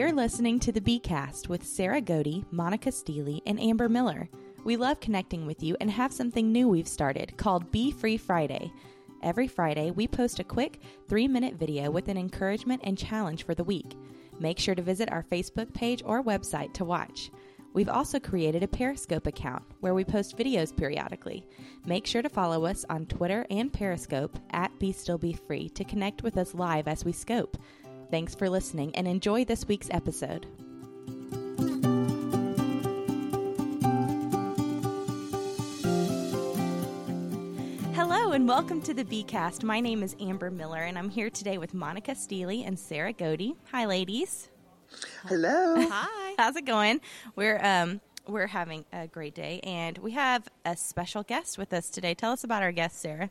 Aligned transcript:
You're 0.00 0.12
listening 0.12 0.58
to 0.60 0.72
the 0.72 0.80
Bcast 0.80 1.50
with 1.50 1.62
Sarah 1.62 2.00
Godey, 2.00 2.46
Monica 2.50 2.90
Steely, 2.90 3.42
and 3.44 3.60
Amber 3.60 3.86
Miller. 3.86 4.30
We 4.64 4.78
love 4.78 4.98
connecting 4.98 5.44
with 5.44 5.62
you 5.62 5.76
and 5.78 5.90
have 5.90 6.10
something 6.10 6.50
new 6.50 6.68
we've 6.68 6.88
started 6.88 7.36
called 7.36 7.70
Be 7.70 7.90
Free 7.90 8.16
Friday. 8.16 8.72
Every 9.22 9.46
Friday, 9.46 9.90
we 9.90 10.08
post 10.08 10.40
a 10.40 10.44
quick 10.44 10.80
three 11.06 11.28
minute 11.28 11.56
video 11.56 11.90
with 11.90 12.08
an 12.08 12.16
encouragement 12.16 12.80
and 12.82 12.96
challenge 12.96 13.44
for 13.44 13.54
the 13.54 13.62
week. 13.62 13.94
Make 14.38 14.58
sure 14.58 14.74
to 14.74 14.80
visit 14.80 15.12
our 15.12 15.22
Facebook 15.22 15.74
page 15.74 16.02
or 16.06 16.24
website 16.24 16.72
to 16.72 16.86
watch. 16.86 17.30
We've 17.74 17.90
also 17.90 18.18
created 18.18 18.62
a 18.62 18.68
Periscope 18.68 19.26
account 19.26 19.64
where 19.80 19.92
we 19.92 20.04
post 20.04 20.38
videos 20.38 20.74
periodically. 20.74 21.44
Make 21.84 22.06
sure 22.06 22.22
to 22.22 22.30
follow 22.30 22.64
us 22.64 22.86
on 22.88 23.04
Twitter 23.04 23.44
and 23.50 23.70
Periscope 23.70 24.38
at 24.52 24.76
Be 24.78 24.92
Still 24.92 25.18
Be 25.18 25.34
Free 25.34 25.68
to 25.68 25.84
connect 25.84 26.22
with 26.22 26.38
us 26.38 26.54
live 26.54 26.88
as 26.88 27.04
we 27.04 27.12
scope. 27.12 27.58
Thanks 28.10 28.34
for 28.34 28.50
listening 28.50 28.94
and 28.96 29.06
enjoy 29.06 29.44
this 29.44 29.68
week's 29.68 29.88
episode. 29.90 30.46
Hello 37.94 38.32
and 38.32 38.48
welcome 38.48 38.82
to 38.82 38.92
the 38.94 39.04
Bcast. 39.04 39.62
My 39.62 39.78
name 39.78 40.02
is 40.02 40.16
Amber 40.18 40.50
Miller 40.50 40.82
and 40.82 40.98
I'm 40.98 41.08
here 41.08 41.30
today 41.30 41.56
with 41.56 41.72
Monica 41.72 42.16
Steely 42.16 42.64
and 42.64 42.76
Sarah 42.76 43.12
Godey. 43.12 43.54
Hi, 43.70 43.84
ladies. 43.84 44.50
Hello. 45.26 45.76
Hi. 45.88 46.34
How's 46.36 46.56
it 46.56 46.64
going? 46.64 47.00
We're 47.36 47.64
um 47.64 48.00
we're 48.26 48.48
having 48.48 48.86
a 48.92 49.06
great 49.06 49.36
day 49.36 49.60
and 49.62 49.98
we 49.98 50.12
have 50.12 50.48
a 50.64 50.76
special 50.76 51.22
guest 51.22 51.58
with 51.58 51.72
us 51.72 51.88
today. 51.88 52.14
Tell 52.14 52.32
us 52.32 52.42
about 52.42 52.64
our 52.64 52.72
guest, 52.72 53.00
Sarah. 53.00 53.30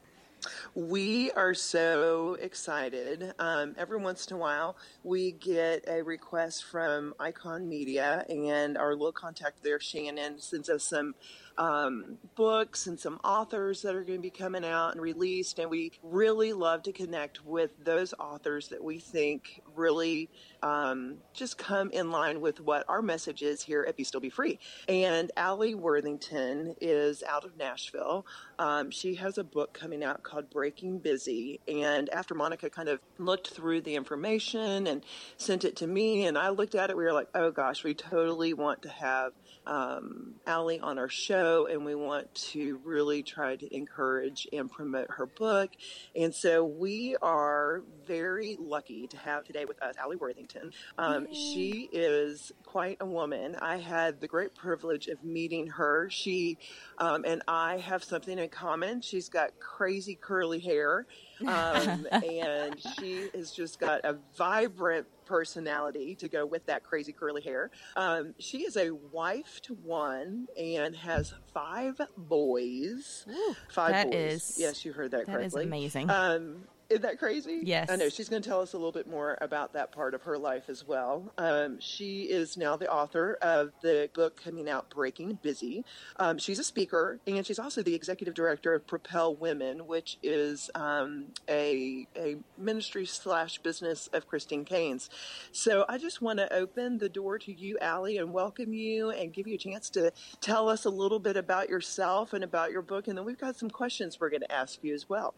We 0.76 1.32
are 1.32 1.54
so 1.54 2.36
excited. 2.36 3.34
Um, 3.40 3.76
every 3.78 3.98
once 3.98 4.28
in 4.28 4.36
a 4.36 4.40
while, 4.40 4.78
we 5.04 5.32
get 5.32 5.84
a 5.88 6.02
request 6.04 6.66
from 6.66 7.14
Icon 7.20 7.68
Media, 7.68 8.26
and 8.30 8.78
our 8.78 8.92
little 8.92 9.12
contact 9.12 9.64
there, 9.64 9.80
Shannon, 9.80 10.40
sends 10.40 10.70
us 10.70 10.84
some 10.84 11.16
um, 11.58 12.18
books 12.36 12.88
and 12.88 13.00
some 13.00 13.20
authors 13.24 13.82
that 13.82 13.96
are 13.96 14.04
going 14.04 14.20
to 14.20 14.22
be 14.22 14.30
coming 14.30 14.66
out 14.66 14.94
and 14.94 15.02
released. 15.02 15.60
And 15.60 15.70
we 15.70 15.92
really 16.04 16.54
love 16.54 16.84
to 16.84 16.92
connect 16.92 17.46
with 17.46 17.72
those 17.84 18.14
authors 18.20 18.70
that 18.70 18.84
we 18.84 19.00
think 19.00 19.62
really 19.76 20.30
um, 20.62 21.18
just 21.34 21.58
come 21.58 21.90
in 21.92 22.12
line 22.12 22.42
with 22.42 22.60
what 22.60 22.86
our 22.88 23.02
message 23.02 23.42
is 23.42 23.62
here 23.62 23.86
at 23.88 23.96
Be 23.96 24.04
Still 24.04 24.20
Be 24.20 24.30
Free. 24.30 24.60
And 24.88 25.32
Alli 25.38 25.76
Worthington 25.76 26.76
is 26.82 27.24
out 27.24 27.46
of 27.46 27.58
Nashville. 27.58 28.26
Um, 28.58 28.92
she 28.92 29.16
has 29.16 29.38
a 29.38 29.44
book 29.44 29.74
coming 29.74 30.04
out 30.04 30.24
called 30.24 30.50
Breaking 30.50 31.00
Busy. 31.00 31.60
And 31.68 32.10
after 32.10 32.36
Monica 32.36 32.70
kind 32.70 32.90
of 32.90 33.00
looked 33.18 33.50
through 33.50 33.82
the 33.82 33.96
information 33.96 34.88
and 34.88 35.04
sent 35.38 35.64
it 35.64 35.76
to 35.78 35.88
me, 35.88 36.26
and 36.26 36.38
I 36.38 36.50
looked 36.50 36.76
at 36.76 36.90
it, 36.90 36.98
we 36.98 37.04
were 37.04 37.14
like, 37.14 37.30
oh 37.36 37.52
gosh, 37.52 37.84
we 37.84 37.94
totally 37.94 38.54
want 38.54 38.82
to 38.84 38.90
have 38.90 39.34
um, 39.66 40.36
Alli 40.48 40.80
on 40.80 40.98
our 40.98 41.10
show, 41.10 41.68
and 41.68 41.86
we 41.86 41.96
want 41.96 42.34
to 42.34 42.80
really 42.84 43.24
try 43.24 43.56
to 43.56 43.76
encourage 43.76 44.48
and 44.52 44.72
promote 44.72 45.12
her 45.12 45.26
book. 45.26 45.70
And 46.16 46.34
so 46.34 46.64
we 46.64 47.16
are 47.22 47.84
very 48.08 48.58
lucky 48.60 49.08
to 49.08 49.18
have 49.18 49.44
today 49.44 49.66
with 49.66 49.82
us 49.82 49.96
Alli 49.98 50.16
Worthington. 50.16 50.72
Um, 50.98 51.28
she 51.34 51.90
is 51.92 52.52
quite 52.66 52.98
a 53.00 53.06
woman. 53.06 53.56
I 53.62 53.78
had 53.78 54.22
the 54.22 54.28
great 54.28 54.56
privilege 54.56 55.08
of 55.08 55.24
meeting 55.24 55.68
her. 55.68 56.10
She 56.10 56.58
um, 56.98 57.24
and 57.26 57.42
I 57.48 57.78
have 57.78 58.04
something 58.04 58.38
in 58.38 58.50
common. 58.50 59.02
She's 59.02 59.30
got 59.30 59.60
crazy 59.60 60.16
curly 60.16 60.60
hair. 60.60 61.06
Um, 61.48 62.08
and 62.12 62.76
she 63.00 63.30
has 63.34 63.52
just 63.52 63.80
got 63.80 64.02
a 64.04 64.18
vibrant 64.38 65.08
personality 65.26 66.16
to 66.16 66.28
go 66.28 66.46
with 66.46 66.66
that 66.66 66.84
crazy 66.84 67.12
curly 67.12 67.42
hair. 67.42 67.70
Um, 67.96 68.34
she 68.40 68.60
is 68.64 68.76
a 68.78 68.90
wife 68.92 69.62
to 69.64 69.76
one 69.76 70.48
and 70.58 70.96
has 70.96 71.34
five 71.54 72.00
boys. 72.18 73.26
Ooh, 73.30 73.56
five 73.70 73.92
that 73.92 74.12
boys. 74.12 74.16
is- 74.52 74.58
yes, 74.60 74.84
you 74.86 74.94
heard 74.94 75.12
that, 75.12 75.26
That 75.28 75.42
is 75.42 75.54
correctly. 75.54 75.64
amazing. 75.66 76.10
Um, 76.10 76.64
isn't 76.90 77.04
that 77.04 77.20
crazy? 77.20 77.60
Yes. 77.64 77.90
I 77.90 77.96
know. 77.96 78.10
She's 78.10 78.30
going 78.30 78.42
to 78.42 78.50
tell 78.50 78.62
us 78.62 78.74
a 78.74 78.78
little 78.78 78.92
bit 78.92 79.08
more 79.08 79.38
about 79.42 79.74
that 79.74 79.92
part 79.92 80.14
of 80.14 80.24
her 80.24 80.38
life 80.38 80.64
as 80.70 80.88
well. 80.88 81.32
Um, 81.38 81.80
she 81.80 82.24
is 82.24 82.58
now 82.58 82.78
the 82.78 82.92
author 82.92 83.38
of 83.42 83.72
the 83.82 84.10
book 84.14 84.42
coming 84.44 84.68
out, 84.68 84.90
Breaking 84.90 85.38
Busy. 85.42 85.86
Um, 86.18 86.40
she's 86.40 86.58
a 86.58 86.64
speaker, 86.64 87.20
and 87.28 87.46
she's 87.46 87.60
also 87.60 87.84
the 87.84 87.94
executive 87.94 88.34
director 88.34 88.74
of 88.74 88.88
Propel 88.88 89.36
Women, 89.36 89.86
which 89.86 90.18
is 90.24 90.72
um, 90.74 91.28
a, 91.48 92.08
a 92.16 92.38
ministry 92.58 93.06
slash 93.06 93.60
business 93.60 94.08
of 94.12 94.28
Christine 94.28 94.66
Caine's. 94.66 95.10
So 95.52 95.86
I 95.88 95.98
just 96.00 96.22
want 96.22 96.40
to 96.40 96.52
open 96.52 96.98
the 96.98 97.10
door 97.10 97.38
to 97.40 97.54
you, 97.54 97.78
Alli, 97.80 98.18
and 98.18 98.34
welcome 98.34 98.74
you 98.74 99.12
and 99.12 99.32
give 99.32 99.48
you 99.48 99.56
a 99.56 99.60
chance 99.60 99.90
to 99.92 100.12
tell 100.42 100.70
us 100.70 100.86
a 100.86 100.90
little 100.90 101.20
bit 101.20 101.38
about 101.38 101.70
yourself 101.70 102.34
and 102.34 102.44
about 102.44 102.72
your 102.72 102.82
book. 102.82 103.08
And 103.08 103.18
then 103.18 103.26
we've 103.26 103.38
got 103.40 103.56
some 103.56 103.70
questions 103.70 104.20
we're 104.20 104.30
going 104.32 104.42
to 104.42 104.52
ask 104.52 104.84
you 104.84 104.94
as 104.96 105.08
well. 105.08 105.36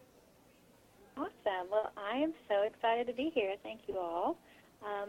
Awesome. 1.16 1.68
Well, 1.70 1.92
I 1.96 2.16
am 2.16 2.32
so 2.48 2.62
excited 2.62 3.06
to 3.06 3.12
be 3.12 3.30
here. 3.34 3.54
Thank 3.62 3.80
you 3.86 3.98
all. 3.98 4.36
Um, 4.82 5.08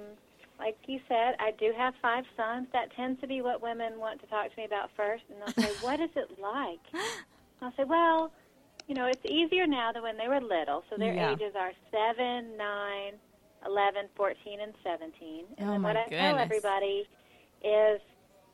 like 0.59 0.77
you 0.87 0.99
said, 1.07 1.35
I 1.39 1.51
do 1.59 1.71
have 1.75 1.93
five 2.01 2.23
sons. 2.37 2.67
That 2.73 2.93
tends 2.95 3.19
to 3.21 3.27
be 3.27 3.41
what 3.41 3.61
women 3.61 3.99
want 3.99 4.21
to 4.21 4.27
talk 4.27 4.51
to 4.51 4.57
me 4.57 4.65
about 4.65 4.89
first. 4.95 5.23
And 5.31 5.39
they'll 5.41 5.63
say, 5.63 5.73
What 5.81 5.99
is 5.99 6.09
it 6.15 6.29
like? 6.41 6.79
I'll 7.61 7.73
say, 7.77 7.83
Well, 7.85 8.31
you 8.87 8.95
know, 8.95 9.05
it's 9.05 9.25
easier 9.25 9.65
now 9.65 9.91
than 9.91 10.03
when 10.03 10.17
they 10.17 10.27
were 10.27 10.41
little. 10.41 10.83
So 10.89 10.97
their 10.97 11.13
Yeah. 11.15 11.31
ages 11.33 11.53
are 11.57 11.71
7, 11.91 12.57
9, 12.57 13.13
11, 13.65 14.09
14, 14.15 14.59
and 14.61 14.73
17. 14.83 15.45
And 15.57 15.69
Oh, 15.69 15.87
what 15.87 15.95
I 15.95 16.03
tell 16.09 16.37
everybody 16.37 17.07
is 17.63 18.01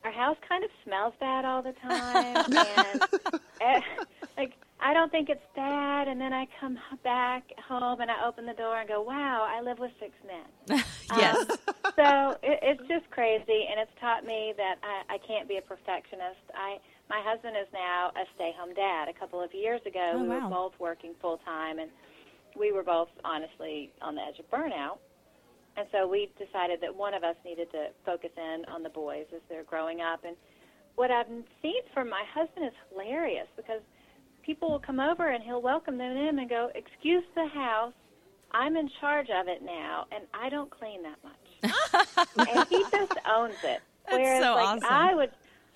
our 0.05 0.11
house 0.11 0.37
kind 0.47 0.63
of 0.63 0.69
smells 0.85 1.13
bad 1.19 1.45
all 1.45 1.61
the 1.63 1.73
time. 1.81 2.45
and 2.53 3.01
eh, 3.59 3.79
like 4.37 4.53
I 4.81 4.93
don't 4.93 5.11
think 5.11 5.29
it's 5.29 5.43
bad, 5.55 6.07
and 6.07 6.19
then 6.21 6.31
I 6.31 6.47
come 6.59 6.77
back 7.03 7.43
home 7.67 7.99
and 7.99 8.09
I 8.09 8.25
open 8.25 8.45
the 8.45 8.53
door 8.53 8.79
and 8.79 8.87
go, 8.87 9.01
"Wow, 9.01 9.45
I 9.49 9.61
live 9.61 9.77
with 9.79 9.91
six 9.99 10.13
men." 10.25 10.81
yes. 11.17 11.35
Um, 11.37 11.57
so 11.95 12.37
it, 12.43 12.59
it's 12.61 12.87
just 12.87 13.09
crazy, 13.11 13.67
and 13.69 13.79
it's 13.79 13.91
taught 13.99 14.25
me 14.25 14.53
that 14.57 14.75
I, 14.83 15.15
I 15.15 15.17
can't 15.27 15.47
be 15.49 15.57
a 15.57 15.61
perfectionist. 15.61 16.39
I 16.55 16.77
my 17.09 17.21
husband 17.25 17.57
is 17.59 17.67
now 17.73 18.11
a 18.15 18.23
stay-home 18.35 18.73
dad. 18.73 19.09
A 19.09 19.13
couple 19.13 19.41
of 19.41 19.53
years 19.53 19.81
ago, 19.85 20.13
Oh, 20.15 20.21
we 20.21 20.29
wow. 20.29 20.43
were 20.43 20.49
both 20.49 20.73
working 20.79 21.13
full 21.21 21.37
time, 21.43 21.79
and 21.79 21.91
we 22.57 22.71
were 22.71 22.83
both 22.83 23.09
honestly 23.25 23.91
on 24.01 24.15
the 24.15 24.21
edge 24.21 24.39
of 24.39 24.49
burnout. 24.49 24.99
And 25.75 25.87
so 25.91 26.07
we 26.07 26.29
decided 26.37 26.81
that 26.81 26.93
one 26.95 27.13
of 27.13 27.23
us 27.23 27.35
needed 27.45 27.71
to 27.71 27.87
focus 28.05 28.31
in 28.37 28.65
on 28.73 28.83
the 28.83 28.89
boys 28.89 29.25
as 29.33 29.41
they're 29.49 29.63
growing 29.63 30.01
up. 30.01 30.23
And 30.25 30.35
what 30.95 31.09
I've 31.11 31.27
seen 31.61 31.81
from 31.93 32.09
my 32.09 32.23
husband 32.33 32.65
is 32.65 32.73
hilarious 32.91 33.47
because 33.55 33.81
people 34.49 34.71
will 34.71 34.79
come 34.79 34.99
over 34.99 35.29
and 35.29 35.43
he'll 35.43 35.61
welcome 35.61 35.95
them 35.99 36.17
in 36.17 36.39
and 36.39 36.49
go, 36.49 36.71
"Excuse 36.73 37.23
the 37.35 37.45
house, 37.45 37.93
I'm 38.51 38.75
in 38.77 38.89
charge 38.99 39.29
of 39.29 39.47
it 39.47 39.61
now, 39.61 40.07
and 40.11 40.23
I 40.33 40.49
don't 40.49 40.71
clean 40.71 41.03
that 41.03 41.19
much." 41.23 42.27
and 42.49 42.67
he 42.67 42.83
just 42.91 43.13
owns 43.29 43.53
it. 43.63 43.79
That's 44.09 44.17
Whereas, 44.17 44.43
so 44.43 44.55
like 44.55 44.67
awesome. 44.69 44.89
I 44.89 45.13
would, 45.13 45.29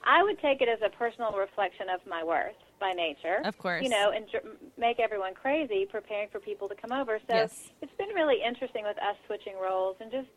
I 0.04 0.24
would 0.24 0.40
take 0.40 0.62
it 0.64 0.70
as 0.70 0.80
a 0.84 0.90
personal 0.98 1.34
reflection 1.34 1.86
of 1.94 2.00
my 2.08 2.24
worth 2.24 2.56
by 2.80 2.94
nature. 2.94 3.42
Of 3.46 3.60
course. 3.60 3.84
you 3.84 3.90
know, 3.90 4.10
and 4.10 4.26
dr- 4.32 4.58
make 4.76 5.00
everyone 5.00 5.36
crazy 5.36 5.86
preparing 5.86 6.30
for 6.32 6.40
people 6.40 6.68
to 6.68 6.74
come 6.76 6.92
over. 6.92 7.20
So 7.30 7.36
Yes. 7.36 7.70
it's 7.84 7.94
been 8.00 8.10
really 8.10 8.42
interesting 8.44 8.86
with 8.86 8.98
us 8.98 9.16
switching 9.28 9.54
roles 9.62 9.98
and 10.02 10.10
just 10.12 10.30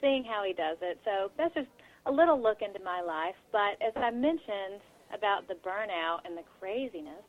seeing 0.00 0.22
how 0.22 0.44
he 0.44 0.52
does 0.52 0.78
it. 0.80 1.00
So 1.04 1.32
that's 1.36 1.54
just 1.54 1.68
a 2.06 2.12
little 2.12 2.40
look 2.40 2.62
into 2.62 2.78
my 2.84 3.00
life. 3.02 3.34
But 3.50 3.82
as 3.84 3.92
I 3.96 4.12
mentioned 4.12 4.78
about 5.12 5.48
the 5.48 5.54
burnout 5.54 6.20
and 6.24 6.38
the 6.38 6.44
craziness, 6.60 7.24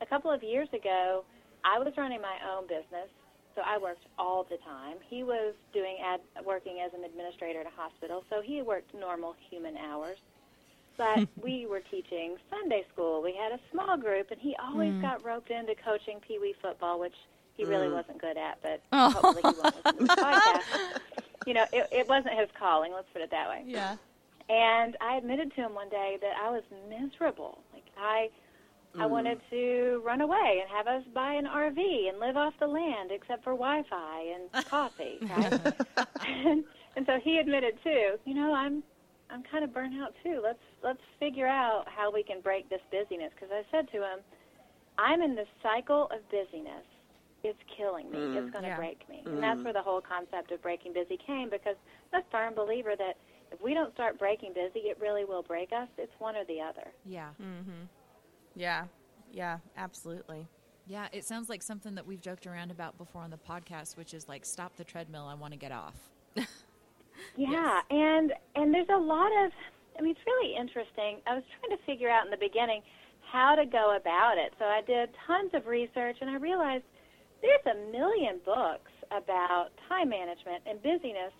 a 0.00 0.06
couple 0.06 0.30
of 0.30 0.42
years 0.42 0.68
ago, 0.72 1.24
I 1.64 1.78
was 1.78 1.92
running 1.96 2.20
my 2.20 2.36
own 2.50 2.66
business, 2.66 3.08
so 3.54 3.62
I 3.64 3.78
worked 3.78 4.04
all 4.18 4.44
the 4.48 4.58
time. 4.58 4.96
He 5.08 5.22
was 5.22 5.54
doing 5.72 5.96
ad, 6.04 6.20
working 6.44 6.80
as 6.84 6.92
an 6.94 7.04
administrator 7.04 7.60
at 7.60 7.66
a 7.66 7.74
hospital, 7.76 8.24
so 8.30 8.40
he 8.40 8.62
worked 8.62 8.94
normal 8.94 9.34
human 9.50 9.76
hours. 9.76 10.18
But 10.96 11.28
we 11.42 11.66
were 11.66 11.80
teaching 11.90 12.36
Sunday 12.50 12.84
school. 12.92 13.22
We 13.22 13.34
had 13.34 13.52
a 13.52 13.60
small 13.72 13.96
group, 13.96 14.30
and 14.30 14.40
he 14.40 14.56
always 14.56 14.92
hmm. 14.92 15.00
got 15.00 15.24
roped 15.24 15.50
into 15.50 15.74
coaching 15.84 16.20
Pee 16.26 16.38
Wee 16.38 16.54
football, 16.62 17.00
which 17.00 17.14
he 17.56 17.64
really 17.64 17.88
hmm. 17.88 17.94
wasn't 17.94 18.20
good 18.20 18.36
at. 18.36 18.58
But 18.62 18.80
Oh. 18.92 19.10
hopefully, 19.10 19.42
he 19.42 19.60
won't 19.60 19.84
listen 19.84 19.98
to 19.98 20.04
this 20.04 20.16
podcast. 20.24 21.00
You 21.46 21.54
know, 21.54 21.64
it, 21.72 21.88
it 21.90 22.08
wasn't 22.08 22.38
his 22.38 22.48
calling. 22.58 22.92
Let's 22.92 23.08
put 23.12 23.22
it 23.22 23.30
that 23.30 23.48
way. 23.48 23.64
Yeah. 23.66 23.96
And 24.48 24.96
I 25.00 25.16
admitted 25.16 25.54
to 25.54 25.62
him 25.62 25.74
one 25.74 25.88
day 25.88 26.18
that 26.20 26.34
I 26.42 26.50
was 26.50 26.62
miserable. 26.88 27.58
Like 27.72 27.84
I 27.98 28.30
I 29.00 29.06
wanted 29.06 29.38
hmm. 29.48 29.56
to 29.56 30.02
run 30.04 30.20
away 30.20 30.62
and 30.62 30.70
have 30.70 30.86
us 30.86 31.02
buy 31.14 31.34
an 31.34 31.46
RV 31.46 32.08
and 32.08 32.18
live 32.18 32.36
off 32.36 32.54
the 32.60 32.66
land 32.66 33.10
except 33.12 33.44
for 33.44 33.52
Wi-Fi 33.52 34.34
and 34.34 34.66
coffee, 34.66 35.18
right? 35.22 35.52
and, 36.26 36.64
and 36.96 37.06
so 37.06 37.18
he 37.22 37.38
admitted 37.38 37.74
too, 37.82 38.16
you 38.24 38.34
know, 38.34 38.54
I'm 38.54 38.82
I'm 39.30 39.42
kind 39.42 39.62
of 39.62 39.74
burnt 39.74 39.94
out 40.00 40.14
too. 40.22 40.40
Let's 40.42 40.62
let's 40.82 41.02
figure 41.20 41.46
out 41.46 41.84
how 41.86 42.12
we 42.12 42.22
can 42.22 42.40
break 42.40 42.68
this 42.70 42.80
busyness 42.90 43.32
because 43.34 43.50
I 43.52 43.62
said 43.70 43.90
to 43.92 43.98
him, 43.98 44.20
I'm 44.98 45.22
in 45.22 45.34
this 45.34 45.48
cycle 45.62 46.04
of 46.04 46.20
busyness 46.30 46.84
it's 47.44 47.58
killing 47.76 48.10
me. 48.10 48.18
It's 48.18 48.46
hmm. 48.46 48.50
going 48.50 48.64
to 48.64 48.70
Yeah. 48.70 48.76
break 48.76 49.08
me. 49.08 49.22
And 49.24 49.36
hmm. 49.36 49.40
that's 49.40 49.62
where 49.62 49.72
the 49.72 49.82
whole 49.82 50.00
concept 50.00 50.50
of 50.50 50.60
breaking 50.62 50.92
busy 50.92 51.16
came 51.16 51.48
because 51.48 51.76
I'm 52.12 52.20
a 52.20 52.24
firm 52.30 52.54
believer 52.54 52.96
that 52.96 53.16
if 53.52 53.62
we 53.62 53.74
don't 53.74 53.92
start 53.94 54.18
breaking 54.18 54.52
busy, 54.52 54.88
it 54.88 54.98
really 55.00 55.24
will 55.24 55.42
break 55.42 55.72
us. 55.72 55.88
It's 55.96 56.12
one 56.18 56.36
or 56.36 56.44
the 56.44 56.60
other. 56.60 56.92
Yeah. 57.04 57.30
Mm-hmm. 57.40 57.86
Yeah. 58.58 58.84
Yeah, 59.32 59.58
absolutely. 59.76 60.48
Yeah, 60.86 61.06
it 61.12 61.24
sounds 61.24 61.48
like 61.48 61.62
something 61.62 61.94
that 61.94 62.06
we've 62.06 62.20
joked 62.20 62.46
around 62.46 62.70
about 62.70 62.96
before 62.98 63.22
on 63.22 63.30
the 63.30 63.38
podcast, 63.38 63.96
which 63.96 64.14
is 64.14 64.26
like, 64.28 64.44
stop 64.44 64.76
the 64.76 64.84
treadmill. 64.84 65.26
I 65.26 65.34
want 65.34 65.52
to 65.52 65.58
get 65.58 65.72
off. 65.72 65.94
Yeah, 67.36 67.80
and 67.90 68.32
and 68.54 68.72
there's 68.72 68.88
a 68.88 68.98
lot 68.98 69.30
of 69.44 69.52
I 69.98 70.02
mean 70.02 70.12
it's 70.12 70.26
really 70.26 70.56
interesting. 70.56 71.18
I 71.26 71.34
was 71.34 71.44
trying 71.58 71.76
to 71.76 71.84
figure 71.84 72.08
out 72.08 72.24
in 72.24 72.30
the 72.30 72.36
beginning 72.36 72.82
how 73.30 73.54
to 73.54 73.66
go 73.66 73.96
about 73.96 74.38
it. 74.38 74.52
So 74.58 74.64
I 74.64 74.82
did 74.86 75.10
tons 75.26 75.50
of 75.54 75.66
research 75.66 76.16
and 76.20 76.30
I 76.30 76.36
realized 76.36 76.84
there's 77.42 77.66
a 77.66 77.92
million 77.92 78.40
books 78.44 78.90
about 79.10 79.68
time 79.88 80.08
management 80.08 80.62
and 80.66 80.82
busyness. 80.82 81.32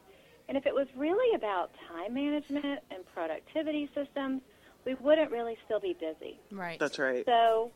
And 0.49 0.57
if 0.57 0.67
it 0.67 0.75
was 0.75 0.87
really 0.97 1.35
about 1.35 1.71
time 1.89 2.15
management 2.15 2.81
and 2.91 3.05
productivity 3.15 3.89
systems, 3.95 4.43
we 4.87 4.95
wouldn't 5.01 5.31
really 5.31 5.57
still 5.65 5.81
be 5.81 5.97
busy. 5.99 6.39
Right. 6.53 6.79
That's 6.79 6.99
right. 6.99 7.25
So, 7.27 7.71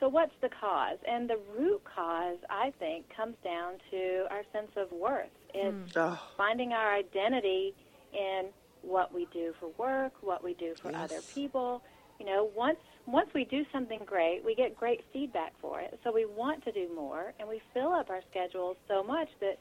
so 0.00 0.08
what's 0.08 0.34
the 0.42 0.48
cause? 0.60 0.98
And 1.08 1.28
the 1.28 1.38
root 1.58 1.82
cause, 1.84 2.38
I 2.50 2.72
think, 2.78 3.06
comes 3.14 3.36
down 3.42 3.74
to 3.90 4.26
our 4.30 4.42
sense 4.52 4.70
of 4.76 4.90
worth. 4.92 5.28
It's 5.54 5.96
Oh, 5.96 6.18
finding 6.36 6.72
our 6.72 6.94
identity 6.94 7.74
in 8.12 8.50
what 8.82 9.12
we 9.12 9.26
do 9.32 9.52
for 9.58 9.70
work, 9.78 10.12
what 10.20 10.44
we 10.44 10.54
do 10.54 10.74
for 10.82 10.92
Yes. 10.92 11.10
other 11.10 11.20
people. 11.34 11.82
You 12.20 12.26
know, 12.26 12.50
once 12.54 12.78
once 13.06 13.28
we 13.34 13.44
do 13.44 13.64
something 13.72 14.00
great, 14.04 14.42
we 14.44 14.54
get 14.54 14.74
great 14.76 15.04
feedback 15.12 15.52
for 15.60 15.80
it. 15.80 15.98
So 16.02 16.12
we 16.12 16.24
want 16.24 16.64
to 16.64 16.72
do 16.72 16.88
more, 16.94 17.32
and 17.38 17.48
we 17.48 17.60
fill 17.72 17.92
up 17.92 18.10
our 18.10 18.20
schedules 18.30 18.76
so 18.88 19.02
much 19.02 19.28
that 19.40 19.58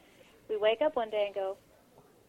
we 0.49 0.57
wake 0.57 0.81
up 0.81 0.95
one 0.95 1.09
day 1.09 1.25
and 1.27 1.35
go, 1.35 1.57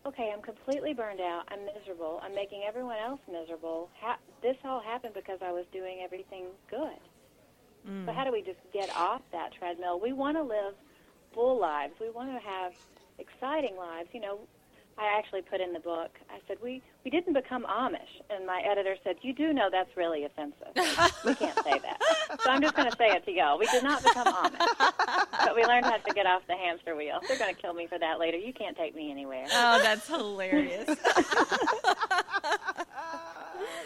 "Okay, 0.07 0.33
I'm 0.33 0.43
completely 0.43 0.95
burned 0.95 1.21
out. 1.21 1.43
I'm 1.49 1.65
miserable. 1.67 2.21
I'm 2.23 2.35
making 2.35 2.63
everyone 2.67 2.97
else 2.99 3.21
miserable. 3.31 3.91
Ha- 4.01 4.19
this 4.43 4.57
all 4.65 4.81
happened 4.81 5.15
because 5.15 5.39
I 5.43 5.53
was 5.53 5.65
doing 5.73 6.01
everything 6.05 6.47
good." 6.71 7.01
So 7.85 7.91
mm. 7.91 8.15
how 8.15 8.25
do 8.25 8.33
we 8.33 8.43
just 8.43 8.59
get 8.73 8.91
off 8.91 9.23
that 9.33 9.53
treadmill? 9.59 10.01
We 10.01 10.13
want 10.13 10.37
to 10.37 10.43
live 10.43 10.75
full 11.33 11.61
lives. 11.61 11.95
We 12.01 12.11
want 12.11 12.31
to 12.31 12.41
have 12.49 12.73
exciting 13.19 13.77
lives. 13.77 14.09
You 14.13 14.21
know, 14.21 14.39
I 14.99 15.19
actually 15.19 15.43
put 15.43 15.61
in 15.61 15.75
the 15.75 15.81
book. 15.81 16.11
I 16.31 16.39
said 16.49 16.57
we 16.63 16.83
we 17.05 17.11
didn't 17.11 17.35
become 17.35 17.65
Amish, 17.65 18.23
and 18.31 18.47
my 18.47 18.63
editor 18.69 18.97
said, 19.05 19.17
"You 19.21 19.35
do 19.35 19.53
know 19.53 19.69
that's 19.71 19.95
really 19.95 20.25
offensive. 20.25 20.69
we 21.25 21.35
can't 21.35 21.57
say 21.65 21.79
that." 21.79 22.01
So 22.43 22.51
I'm 22.51 22.63
just 22.63 22.75
going 22.75 22.91
to 22.91 22.97
say 22.97 23.09
it 23.09 23.25
to 23.27 23.33
y'all. 23.33 23.59
We 23.59 23.67
did 23.67 23.83
not 23.83 24.03
become 24.03 24.27
Amish, 24.27 24.93
but 25.45 25.55
we 25.55 25.65
learned 25.65 25.85
how 25.85 25.99
to 25.99 26.15
get 26.15 26.25
off 26.27 26.43
the 26.49 26.57
hamster 26.57 26.97
wheel. 26.97 27.21
They're 27.29 27.39
going 27.39 27.55
to 27.55 27.61
kill 27.61 27.75
me 27.75 27.87
for 27.87 27.99
that 27.99 28.19
later. 28.19 28.39
You 28.39 28.55
can't 28.55 28.77
take 28.77 28.95
me 28.95 29.11
anywhere. 29.11 29.45
Oh, 29.53 29.81
that's 29.83 30.09
hilarious. 30.09 30.87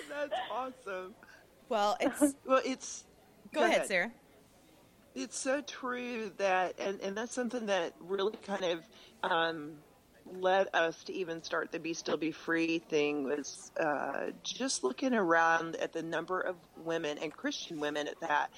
that's 0.09 0.35
awesome. 0.53 1.15
well, 1.69 1.97
it's 2.01 2.35
Well, 2.47 2.63
it's 2.65 3.05
go 3.53 3.65
ahead, 3.65 3.87
Sarah. 3.87 4.13
It's 5.17 5.37
so 5.37 5.61
true 5.61 6.31
that, 6.37 6.79
and, 6.79 7.01
and 7.01 7.17
that's 7.17 7.35
something 7.35 7.67
that 7.67 7.95
really 8.01 8.37
kind 8.47 8.65
of 8.65 8.85
um, 9.29 9.73
led 10.27 10.69
us 10.75 11.05
to 11.05 11.13
even 11.13 11.43
start 11.43 11.73
the 11.73 11.79
Be 11.79 11.95
Still 11.95 12.17
Be 12.17 12.33
Free 12.33 12.79
thing 12.79 13.25
was 13.25 13.73
uh, 13.79 14.31
just 14.43 14.85
looking 14.85 15.15
around 15.15 15.77
at 15.77 15.93
the 15.93 16.03
number 16.03 16.41
of 16.41 16.57
women 16.77 17.19
and 17.19 17.33
Christian 17.33 17.81
women 17.81 18.09
at 18.09 18.21
that 18.21 18.51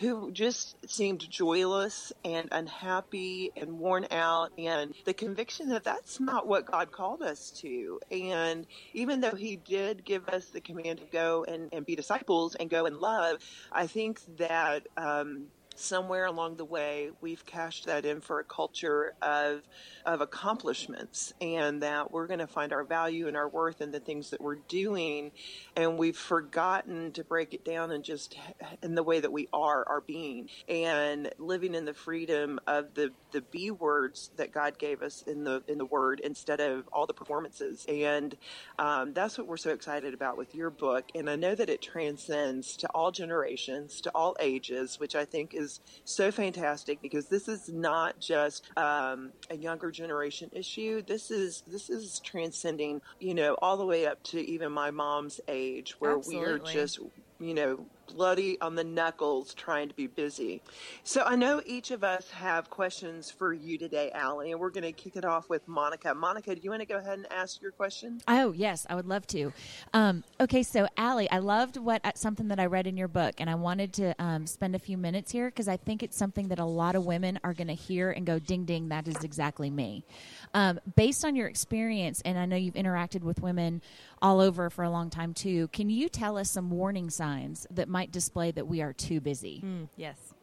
who 0.00 0.32
just 0.32 0.76
seemed 0.90 1.28
joyless 1.30 2.12
and 2.24 2.48
unhappy 2.52 3.52
and 3.56 3.78
worn 3.78 4.06
out 4.10 4.50
and 4.58 4.94
the 5.04 5.14
conviction 5.14 5.68
that 5.68 5.84
that's 5.84 6.20
not 6.20 6.46
what 6.46 6.66
God 6.66 6.90
called 6.90 7.22
us 7.22 7.50
to. 7.62 8.00
And 8.10 8.66
even 8.92 9.20
though 9.20 9.34
he 9.34 9.56
did 9.56 10.04
give 10.04 10.28
us 10.28 10.46
the 10.46 10.60
command 10.60 10.98
to 10.98 11.06
go 11.06 11.44
and, 11.46 11.68
and 11.72 11.86
be 11.86 11.94
disciples 11.94 12.54
and 12.54 12.68
go 12.68 12.86
and 12.86 12.96
love, 12.96 13.38
I 13.70 13.86
think 13.86 14.20
that, 14.38 14.86
um, 14.96 15.46
somewhere 15.76 16.26
along 16.26 16.56
the 16.56 16.64
way 16.64 17.10
we've 17.20 17.44
cashed 17.46 17.86
that 17.86 18.04
in 18.04 18.20
for 18.20 18.40
a 18.40 18.44
culture 18.44 19.14
of 19.22 19.62
of 20.04 20.20
accomplishments 20.20 21.32
and 21.40 21.82
that 21.82 22.12
we're 22.12 22.26
going 22.26 22.40
to 22.40 22.46
find 22.46 22.72
our 22.72 22.84
value 22.84 23.26
and 23.26 23.36
our 23.36 23.48
worth 23.48 23.80
in 23.80 23.90
the 23.90 24.00
things 24.00 24.30
that 24.30 24.40
we're 24.40 24.56
doing. 24.68 25.32
And 25.76 25.96
we've 25.96 26.16
forgotten 26.16 27.12
to 27.12 27.24
break 27.24 27.54
it 27.54 27.64
down 27.64 27.90
and 27.90 28.04
just 28.04 28.36
in 28.82 28.94
the 28.94 29.02
way 29.02 29.20
that 29.20 29.32
we 29.32 29.48
are 29.52 29.86
our 29.88 30.00
being. 30.02 30.50
And 30.68 31.30
living 31.38 31.74
in 31.74 31.84
the 31.84 31.94
freedom 31.94 32.60
of 32.66 32.94
the 32.94 33.12
the 33.32 33.40
B 33.40 33.70
words 33.70 34.30
that 34.36 34.52
God 34.52 34.78
gave 34.78 35.02
us 35.02 35.22
in 35.26 35.44
the 35.44 35.62
in 35.68 35.78
the 35.78 35.86
word 35.86 36.20
instead 36.20 36.60
of 36.60 36.88
all 36.92 37.06
the 37.06 37.14
performances. 37.14 37.86
And 37.88 38.36
um, 38.78 39.12
that's 39.12 39.38
what 39.38 39.46
we're 39.46 39.56
so 39.56 39.70
excited 39.70 40.14
about 40.14 40.36
with 40.36 40.54
your 40.54 40.70
book. 40.70 41.04
And 41.14 41.30
I 41.30 41.36
know 41.36 41.54
that 41.54 41.68
it 41.68 41.80
transcends 41.80 42.76
to 42.78 42.88
all 42.88 43.10
generations 43.10 44.00
to 44.02 44.10
all 44.10 44.36
ages 44.40 44.98
which 44.98 45.14
I 45.14 45.24
think 45.24 45.54
is 45.54 45.63
so 46.04 46.30
fantastic 46.30 47.00
because 47.02 47.26
this 47.26 47.48
is 47.48 47.68
not 47.68 48.18
just 48.20 48.70
um, 48.76 49.32
a 49.50 49.56
younger 49.56 49.90
generation 49.90 50.50
issue. 50.52 51.02
This 51.06 51.30
is 51.30 51.62
this 51.66 51.90
is 51.90 52.20
transcending, 52.20 53.00
you 53.20 53.34
know, 53.34 53.54
all 53.60 53.76
the 53.76 53.86
way 53.86 54.06
up 54.06 54.22
to 54.24 54.40
even 54.40 54.72
my 54.72 54.90
mom's 54.90 55.40
age, 55.48 55.96
where 55.98 56.18
we 56.18 56.38
are 56.38 56.58
just, 56.58 56.98
you 57.40 57.54
know, 57.54 57.86
bloody 58.06 58.60
on 58.60 58.74
the 58.74 58.84
knuckles 58.84 59.54
trying 59.54 59.88
to 59.88 59.94
be 59.94 60.06
busy. 60.06 60.62
So 61.02 61.22
I 61.22 61.36
know 61.36 61.62
each 61.66 61.90
of 61.90 62.04
us 62.04 62.30
have 62.30 62.70
questions 62.70 63.30
for 63.30 63.52
you 63.52 63.78
today, 63.78 64.10
Alli, 64.14 64.52
and 64.52 64.60
we're 64.60 64.70
going 64.70 64.84
to 64.84 64.92
kick 64.92 65.16
it 65.16 65.24
off 65.24 65.48
with 65.48 65.66
Monica. 65.68 66.14
Monica, 66.14 66.54
do 66.54 66.60
you 66.62 66.70
want 66.70 66.80
to 66.80 66.86
go 66.86 66.96
ahead 66.96 67.18
and 67.18 67.32
ask 67.32 67.60
your 67.60 67.72
question? 67.72 68.20
Oh 68.28 68.52
yes, 68.52 68.86
I 68.88 68.94
would 68.94 69.06
love 69.06 69.26
to. 69.28 69.52
Um, 69.92 70.24
okay, 70.40 70.62
so 70.62 70.86
Allie, 70.96 71.30
I 71.30 71.38
loved 71.38 71.76
what 71.76 72.04
uh, 72.04 72.12
something 72.14 72.48
that 72.48 72.60
I 72.60 72.66
read 72.66 72.86
in 72.86 72.96
your 72.96 73.08
book, 73.08 73.34
and 73.38 73.48
I 73.48 73.54
wanted 73.54 73.92
to 73.94 74.14
um, 74.22 74.46
spend 74.46 74.74
a 74.74 74.78
few 74.78 74.96
minutes 74.96 75.32
here 75.32 75.48
because 75.48 75.68
I 75.68 75.76
think 75.76 76.02
it's 76.02 76.16
something 76.16 76.48
that 76.48 76.58
a 76.58 76.64
lot 76.64 76.94
of 76.94 77.04
women 77.04 77.38
are 77.44 77.54
going 77.54 77.68
to 77.68 77.74
hear 77.74 78.10
and 78.10 78.26
go, 78.26 78.38
"Ding, 78.38 78.64
ding, 78.64 78.88
that 78.88 79.08
is 79.08 79.22
exactly 79.24 79.70
me." 79.70 80.04
Um, 80.52 80.80
based 80.96 81.24
on 81.24 81.36
your 81.36 81.48
experience, 81.48 82.22
and 82.24 82.38
I 82.38 82.46
know 82.46 82.56
you've 82.56 82.74
interacted 82.74 83.22
with 83.22 83.40
women 83.40 83.82
all 84.22 84.40
over 84.40 84.70
for 84.70 84.84
a 84.84 84.90
long 84.90 85.10
time 85.10 85.34
too. 85.34 85.68
Can 85.68 85.90
you 85.90 86.08
tell 86.08 86.38
us 86.38 86.50
some 86.50 86.70
warning 86.70 87.10
signs 87.10 87.66
that 87.70 87.88
might 87.94 88.10
display 88.10 88.50
that 88.50 88.66
we 88.66 88.82
are 88.82 88.92
too 88.92 89.20
busy? 89.20 89.62
Mm, 89.64 89.88
yes. 89.96 90.34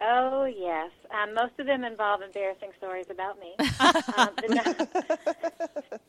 Oh 0.00 0.44
yes, 0.44 0.90
um, 1.12 1.34
most 1.34 1.52
of 1.58 1.66
them 1.66 1.84
involve 1.84 2.22
embarrassing 2.22 2.70
stories 2.78 3.06
about 3.10 3.38
me. 3.38 3.54
um, 4.16 4.30
the 4.40 4.74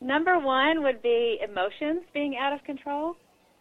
number 0.00 0.38
one 0.38 0.82
would 0.82 1.02
be 1.02 1.38
emotions 1.44 2.02
being 2.14 2.36
out 2.40 2.54
of 2.54 2.64
control. 2.64 3.14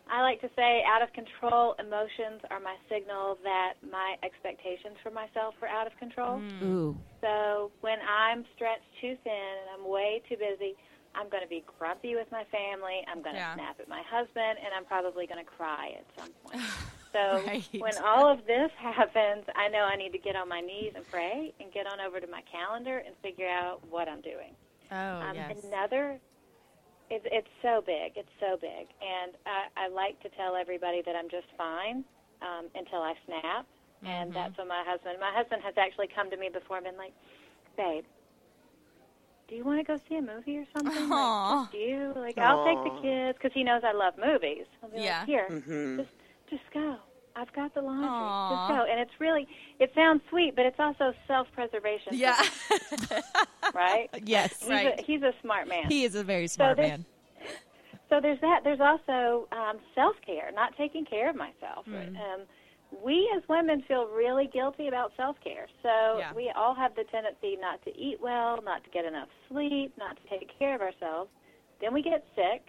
I 0.09 0.21
like 0.21 0.39
to 0.39 0.49
say 0.55 0.81
out 0.87 1.01
of 1.01 1.11
control 1.11 1.75
emotions 1.79 2.39
are 2.49 2.61
my 2.61 2.75
signal 2.87 3.37
that 3.43 3.73
my 3.83 4.15
expectations 4.23 4.95
for 5.03 5.11
myself 5.11 5.55
are 5.61 5.67
out 5.67 5.87
of 5.87 5.93
control. 5.99 6.41
Ooh, 6.63 6.95
So 7.19 7.71
when 7.81 7.99
I'm 7.99 8.45
stretched 8.55 8.87
too 9.01 9.17
thin 9.25 9.51
and 9.59 9.67
I'm 9.75 9.91
way 9.91 10.21
too 10.29 10.37
busy, 10.37 10.75
I'm 11.17 11.29
going 11.29 11.41
to 11.43 11.49
be 11.49 11.63
grumpy 11.79 12.13
with 12.15 12.29
my 12.31 12.45
family. 12.53 13.01
I'm 13.09 13.21
going 13.25 13.35
to 13.35 13.41
Yeah. 13.41 13.53
snap 13.57 13.79
at 13.81 13.89
my 13.89 14.03
husband, 14.05 14.61
and 14.61 14.69
I'm 14.77 14.85
probably 14.85 15.25
going 15.25 15.43
to 15.43 15.49
cry 15.49 15.91
at 15.97 16.05
some 16.15 16.31
point. 16.45 16.61
So 17.15 17.41
Right. 17.47 17.63
when 17.79 17.97
all 17.97 18.29
of 18.29 18.45
this 18.45 18.69
happens, 18.77 19.45
I 19.55 19.69
know 19.69 19.79
I 19.87 19.95
need 19.95 20.11
to 20.11 20.19
get 20.19 20.35
on 20.35 20.47
my 20.47 20.61
knees 20.61 20.91
and 20.95 21.07
pray 21.09 21.53
and 21.59 21.71
get 21.73 21.87
on 21.87 21.99
over 22.03 22.19
to 22.19 22.27
my 22.27 22.41
calendar 22.51 22.99
and 22.99 23.15
figure 23.23 23.47
out 23.49 23.79
what 23.89 24.07
I'm 24.07 24.21
doing. 24.21 24.53
Oh, 24.91 25.21
Um, 25.25 25.33
yes. 25.33 25.55
Another, 25.63 26.19
it's, 27.09 27.25
it's 27.31 27.47
so 27.63 27.81
big. 27.81 28.13
It's 28.19 28.35
so 28.39 28.57
big. 28.59 28.91
And 29.01 29.33
I, 29.47 29.87
I 29.87 29.87
like 29.87 30.19
to 30.21 30.29
tell 30.37 30.55
everybody 30.55 31.01
that 31.07 31.15
I'm 31.15 31.29
just 31.31 31.47
fine 31.57 32.03
um, 32.43 32.67
until 32.75 33.01
I 33.01 33.13
snap. 33.25 33.65
And 34.05 34.29
Mm-hmm. 34.29 34.35
that's 34.35 34.57
when 34.59 34.67
my 34.67 34.83
husband, 34.85 35.17
my 35.19 35.31
husband 35.33 35.63
has 35.63 35.73
actually 35.79 36.09
come 36.13 36.29
to 36.29 36.37
me 36.37 36.49
before 36.53 36.77
and 36.77 36.85
been 36.85 36.97
like, 36.99 37.15
babe, 37.79 38.03
do 39.47 39.55
you 39.55 39.63
want 39.63 39.79
to 39.79 39.83
go 39.83 39.97
see 40.09 40.15
a 40.15 40.21
movie 40.21 40.57
or 40.57 40.65
something? 40.75 41.11
Aw. 41.11 41.59
Like, 41.61 41.71
just 41.71 41.81
you? 41.81 42.13
Like, 42.15 42.37
I'll 42.37 42.65
take 42.65 42.83
the 42.93 43.01
kids 43.01 43.37
because 43.37 43.51
he 43.53 43.63
knows 43.63 43.81
I 43.85 43.93
love 43.93 44.13
movies. 44.17 44.65
I'll 44.83 44.89
be 44.89 45.01
Yeah. 45.01 45.19
like, 45.19 45.27
here, 45.27 45.47
Mm-hmm. 45.49 45.97
just, 45.99 46.09
just 46.49 46.63
go. 46.73 46.97
I've 47.35 47.53
got 47.53 47.73
the 47.75 47.81
laundry. 47.81 48.07
Aw. 48.09 48.67
Just 48.67 48.77
go. 48.79 48.91
And 48.91 48.99
it's 48.99 49.11
really, 49.19 49.47
it 49.79 49.91
sounds 49.95 50.21
sweet, 50.29 50.55
but 50.55 50.65
it's 50.65 50.79
also 50.79 51.13
self-preservation. 51.27 52.13
yeah. 52.15 52.41
right? 53.73 54.09
yes, 54.25 54.59
He's, 54.59 54.69
Right. 54.69 54.99
a, 54.99 55.03
he's 55.03 55.21
a 55.21 55.33
smart 55.41 55.67
man. 55.67 55.85
he 55.87 56.03
is 56.03 56.15
a 56.15 56.23
very 56.23 56.47
smart 56.47 56.77
there's- 56.77 56.91
man. 56.99 57.05
So 58.09 58.21
there's 58.21 58.39
that. 58.39 58.61
There's 58.63 58.79
also 58.79 59.49
um, 59.51 59.79
self 59.93 60.15
care, 60.25 60.49
not 60.55 60.77
taking 60.77 61.03
care 61.03 61.29
of 61.29 61.35
myself. 61.35 61.83
Hmm. 61.85 61.93
Um, 62.15 62.41
we 63.03 63.31
as 63.35 63.43
women 63.49 63.81
feel 63.87 64.07
really 64.07 64.47
guilty 64.47 64.87
about 64.87 65.11
self 65.17 65.35
care. 65.43 65.67
So 65.83 66.17
Yeah. 66.19 66.33
we 66.33 66.49
all 66.55 66.73
have 66.73 66.95
the 66.95 67.03
tendency 67.05 67.57
not 67.59 67.81
to 67.83 67.95
eat 67.97 68.19
well, 68.21 68.61
not 68.61 68.83
to 68.83 68.89
get 68.89 69.05
enough 69.05 69.29
sleep, 69.49 69.93
not 69.97 70.17
to 70.17 70.29
take 70.29 70.49
care 70.57 70.75
of 70.75 70.81
ourselves. 70.81 71.29
Then 71.81 71.93
we 71.93 72.01
get 72.01 72.25
sick, 72.35 72.67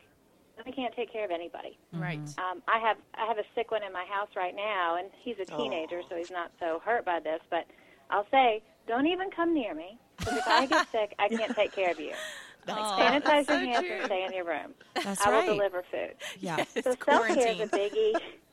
and 0.57 0.67
we 0.67 0.73
can't 0.73 0.95
take 0.95 1.11
care 1.13 1.25
of 1.25 1.31
anybody. 1.31 1.79
Right. 1.93 2.19
Um, 2.39 2.63
I 2.69 2.79
have 2.79 2.99
I 3.15 3.27
have 3.27 3.39
a 3.39 3.45
sick 3.55 3.71
one 3.71 3.83
in 3.83 3.93
my 3.93 4.05
house 4.05 4.29
right 4.37 4.55
now, 4.55 4.97
and 4.97 5.11
he's 5.23 5.37
a 5.41 5.45
teenager, 5.45 6.03
so 6.09 6.17
he's 6.17 6.31
not 6.31 6.53
so 6.59 6.81
hurt 6.85 7.05
by 7.05 7.21
this. 7.21 7.41
But 7.49 7.67
I'll 8.11 8.27
say 8.31 8.63
don't 8.87 9.07
even 9.07 9.31
come 9.31 9.55
near 9.55 9.75
me. 9.75 9.99
Because 10.19 10.37
if 10.39 10.47
I 10.49 10.67
get 10.67 10.89
sick, 10.93 11.15
I 11.19 11.29
can't 11.29 11.55
take 11.55 11.73
care 11.75 11.91
of 11.93 12.01
you. 12.01 12.13
Like, 12.67 12.79
sanitize 12.79 13.47
so 13.47 13.53
your 13.57 13.61
hands 13.61 13.87
true. 13.87 13.97
and 13.97 14.07
stay 14.07 14.25
in 14.25 14.33
your 14.33 14.45
room. 14.45 14.75
That's 15.03 15.25
I 15.27 15.31
right. 15.31 15.47
will 15.49 15.55
deliver 15.55 15.83
food. 15.91 16.15
Yeah. 16.41 16.65
So 16.83 16.97
self 17.07 17.27
care 17.29 17.53
is 17.53 17.61
a 17.61 17.67
biggie. 17.67 18.15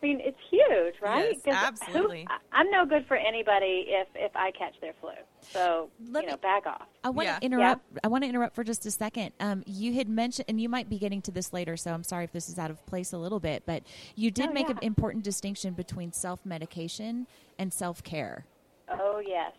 I 0.00 0.06
mean, 0.06 0.20
it's 0.20 0.38
huge, 0.48 0.94
right? 1.02 1.32
Yes, 1.32 1.42
'Cause 1.44 1.54
absolutely. 1.54 2.20
Who, 2.28 2.32
I- 2.32 2.60
I'm 2.60 2.70
no 2.70 2.86
good 2.86 3.04
for 3.06 3.16
anybody 3.16 3.86
if 3.88 4.06
if 4.14 4.30
I 4.36 4.52
catch 4.52 4.78
their 4.80 4.92
flu. 5.00 5.10
So 5.40 5.90
Let 6.10 6.22
you 6.22 6.28
know, 6.30 6.34
me- 6.36 6.40
back 6.40 6.66
off. 6.66 6.86
I 7.02 7.10
want 7.10 7.26
Yeah. 7.26 7.38
to 7.40 7.44
interrupt. 7.44 7.84
I 8.04 8.08
want 8.08 8.22
to 8.22 8.28
interrupt 8.28 8.54
for 8.54 8.62
just 8.62 8.86
a 8.86 8.90
second. 8.92 9.32
Um, 9.40 9.64
you 9.66 9.94
had 9.94 10.08
mentioned, 10.08 10.46
and 10.48 10.60
you 10.60 10.68
might 10.68 10.88
be 10.88 10.98
getting 10.98 11.20
to 11.22 11.32
this 11.32 11.52
later, 11.52 11.76
so 11.76 11.92
I'm 11.92 12.04
sorry 12.04 12.24
if 12.24 12.32
this 12.32 12.48
is 12.48 12.58
out 12.60 12.70
of 12.70 12.84
place 12.86 13.12
a 13.12 13.18
little 13.18 13.40
bit, 13.40 13.64
but 13.66 13.82
you 14.14 14.30
did 14.30 14.50
Oh, 14.50 14.52
make 14.52 14.68
yeah. 14.68 14.76
an 14.76 14.78
important 14.82 15.24
distinction 15.24 15.74
between 15.74 16.12
self 16.12 16.46
medication 16.46 17.26
and 17.58 17.72
self 17.72 18.02
care. 18.04 18.44
Oh 18.88 19.18
yes. 19.18 19.52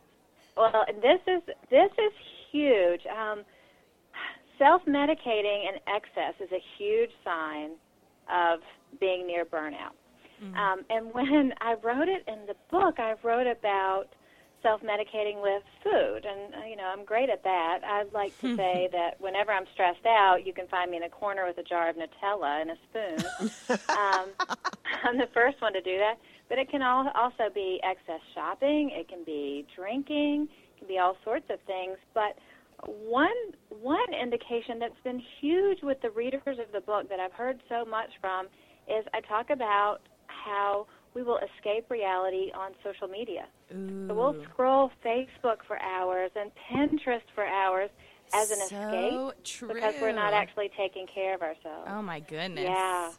Well, 0.55 0.85
this 1.01 1.19
is 1.27 1.41
this 1.69 1.91
is 1.97 2.13
huge. 2.51 3.05
Um, 3.07 3.43
self-medicating 4.57 5.69
in 5.69 5.79
excess 5.87 6.33
is 6.41 6.51
a 6.51 6.61
huge 6.77 7.11
sign 7.23 7.71
of 8.29 8.59
being 8.99 9.25
near 9.25 9.45
burnout. 9.45 9.93
Um, 10.41 10.85
and 10.89 11.13
when 11.13 11.53
I 11.61 11.75
wrote 11.81 12.07
it 12.07 12.23
in 12.27 12.45
the 12.47 12.55
book, 12.71 12.99
I 12.99 13.15
wrote 13.23 13.47
about 13.47 14.07
self-medicating 14.61 15.41
with 15.41 15.63
food, 15.83 16.25
and 16.25 16.53
uh, 16.53 16.67
you 16.67 16.75
know 16.75 16.83
I'm 16.83 17.05
great 17.05 17.29
at 17.29 17.43
that. 17.43 17.79
I'd 17.83 18.13
like 18.13 18.37
to 18.39 18.55
say 18.57 18.89
that 18.91 19.19
whenever 19.19 19.51
I'm 19.51 19.65
stressed 19.73 20.05
out, 20.05 20.45
you 20.45 20.53
can 20.53 20.67
find 20.67 20.91
me 20.91 20.97
in 20.97 21.03
a 21.03 21.09
corner 21.09 21.45
with 21.47 21.57
a 21.57 21.63
jar 21.63 21.89
of 21.89 21.95
Nutella 21.95 22.61
and 22.61 22.71
a 22.71 22.77
spoon. 22.89 23.49
um, 23.89 24.29
I'm 25.03 25.17
the 25.17 25.29
first 25.33 25.61
one 25.61 25.73
to 25.73 25.81
do 25.81 25.97
that. 25.97 26.15
But 26.49 26.57
it 26.57 26.69
can 26.69 26.81
al- 26.81 27.11
also 27.15 27.53
be 27.53 27.79
excess 27.83 28.21
shopping. 28.33 28.89
It 28.91 29.07
can 29.07 29.23
be 29.23 29.65
drinking. 29.75 30.49
It 30.75 30.79
can 30.79 30.87
be 30.87 30.97
all 30.97 31.15
sorts 31.23 31.45
of 31.49 31.59
things. 31.67 31.97
But 32.13 32.37
one 32.87 33.29
one 33.69 34.13
indication 34.19 34.79
that's 34.79 34.99
been 35.03 35.21
huge 35.39 35.79
with 35.83 36.01
the 36.01 36.09
readers 36.09 36.59
of 36.59 36.71
the 36.73 36.81
book 36.81 37.09
that 37.09 37.19
I've 37.19 37.33
heard 37.33 37.59
so 37.69 37.85
much 37.85 38.09
from 38.19 38.47
is 38.87 39.05
I 39.13 39.21
talk 39.21 39.49
about 39.51 39.99
how 40.43 40.87
we 41.13 41.23
will 41.23 41.39
escape 41.39 41.89
reality 41.89 42.51
on 42.53 42.71
social 42.83 43.07
media. 43.07 43.45
So 43.69 44.13
we'll 44.13 44.35
scroll 44.51 44.91
Facebook 45.05 45.57
for 45.67 45.79
hours 45.81 46.31
and 46.35 46.51
Pinterest 46.71 47.21
for 47.35 47.45
hours 47.45 47.89
as 48.33 48.51
an 48.51 48.57
so 48.67 48.75
escape 48.75 49.43
true. 49.43 49.73
because 49.73 49.95
we're 50.01 50.11
not 50.11 50.33
actually 50.33 50.71
taking 50.77 51.07
care 51.07 51.35
of 51.35 51.41
ourselves. 51.41 51.87
Oh 51.87 52.01
my 52.01 52.19
goodness. 52.19 52.65
Yeah. 52.65 53.11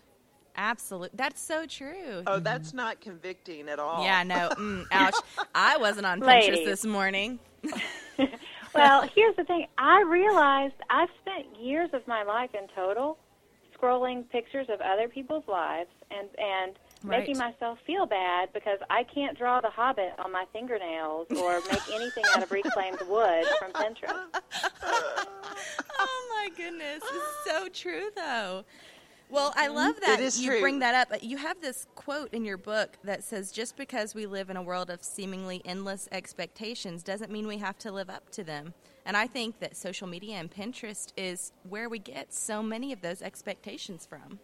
Absolutely. 0.56 1.10
That's 1.14 1.40
so 1.40 1.66
true. 1.66 2.22
Oh, 2.26 2.40
that's 2.40 2.74
not 2.74 3.00
convicting 3.00 3.68
at 3.68 3.78
all. 3.78 4.02
Yeah, 4.04 4.22
no. 4.24 4.50
Mm, 4.60 4.84
ouch. 4.92 5.14
I 5.54 5.76
wasn't 5.78 6.06
on 6.06 6.20
Pinterest 6.20 6.48
Ladies. 6.48 6.66
this 6.66 6.84
morning. 6.84 7.38
well, 8.74 9.08
here's 9.14 9.36
the 9.36 9.44
thing. 9.44 9.66
I 9.78 10.02
realized 10.02 10.74
I've 10.90 11.08
spent 11.20 11.58
years 11.58 11.90
of 11.92 12.06
my 12.06 12.22
life 12.24 12.50
in 12.54 12.66
total 12.74 13.16
scrolling 13.74 14.28
pictures 14.28 14.66
of 14.68 14.80
other 14.80 15.08
people's 15.08 15.44
lives 15.48 15.88
and 16.10 16.28
and 16.38 16.76
Right. 17.02 17.20
making 17.20 17.38
myself 17.38 17.78
feel 17.86 18.04
bad 18.04 18.52
because 18.52 18.78
I 18.90 19.04
can't 19.04 19.36
draw 19.38 19.60
the 19.62 19.70
Hobbit 19.70 20.12
on 20.18 20.30
my 20.32 20.44
fingernails 20.52 21.28
or 21.30 21.60
make 21.70 21.80
anything 21.94 22.24
out 22.34 22.42
of 22.42 22.50
reclaimed 22.52 23.00
wood 23.08 23.44
from 23.58 23.72
Pinterest. 23.72 24.40
oh 25.98 26.28
my 26.36 26.48
goodness, 26.56 27.02
it's 27.02 27.44
so 27.46 27.68
true 27.68 28.10
though. 28.14 28.64
Well, 29.30 29.52
I 29.56 29.68
love 29.68 29.94
that 30.00 30.18
It 30.18 30.24
is 30.24 30.40
you 30.42 30.50
true. 30.50 30.60
bring 30.60 30.80
that 30.80 30.94
up. 30.94 31.22
You 31.22 31.36
have 31.36 31.60
this 31.60 31.86
quote 31.94 32.34
in 32.34 32.44
your 32.44 32.56
book 32.56 32.98
that 33.04 33.22
says, 33.22 33.52
"Just 33.52 33.76
because 33.76 34.12
we 34.14 34.26
live 34.26 34.50
in 34.50 34.56
a 34.56 34.62
world 34.62 34.90
of 34.90 35.04
seemingly 35.04 35.62
endless 35.64 36.08
expectations 36.10 37.04
doesn't 37.04 37.30
mean 37.30 37.46
we 37.46 37.58
have 37.58 37.78
to 37.78 37.92
live 37.92 38.10
up 38.10 38.28
to 38.30 38.42
them." 38.42 38.74
And 39.06 39.16
I 39.16 39.28
think 39.28 39.60
that 39.60 39.76
social 39.76 40.08
media 40.08 40.34
and 40.34 40.50
Pinterest 40.50 41.12
is 41.16 41.52
where 41.68 41.88
we 41.88 42.00
get 42.00 42.32
so 42.34 42.60
many 42.62 42.92
of 42.92 43.02
those 43.02 43.22
expectations 43.22 44.04
from. 44.04 44.40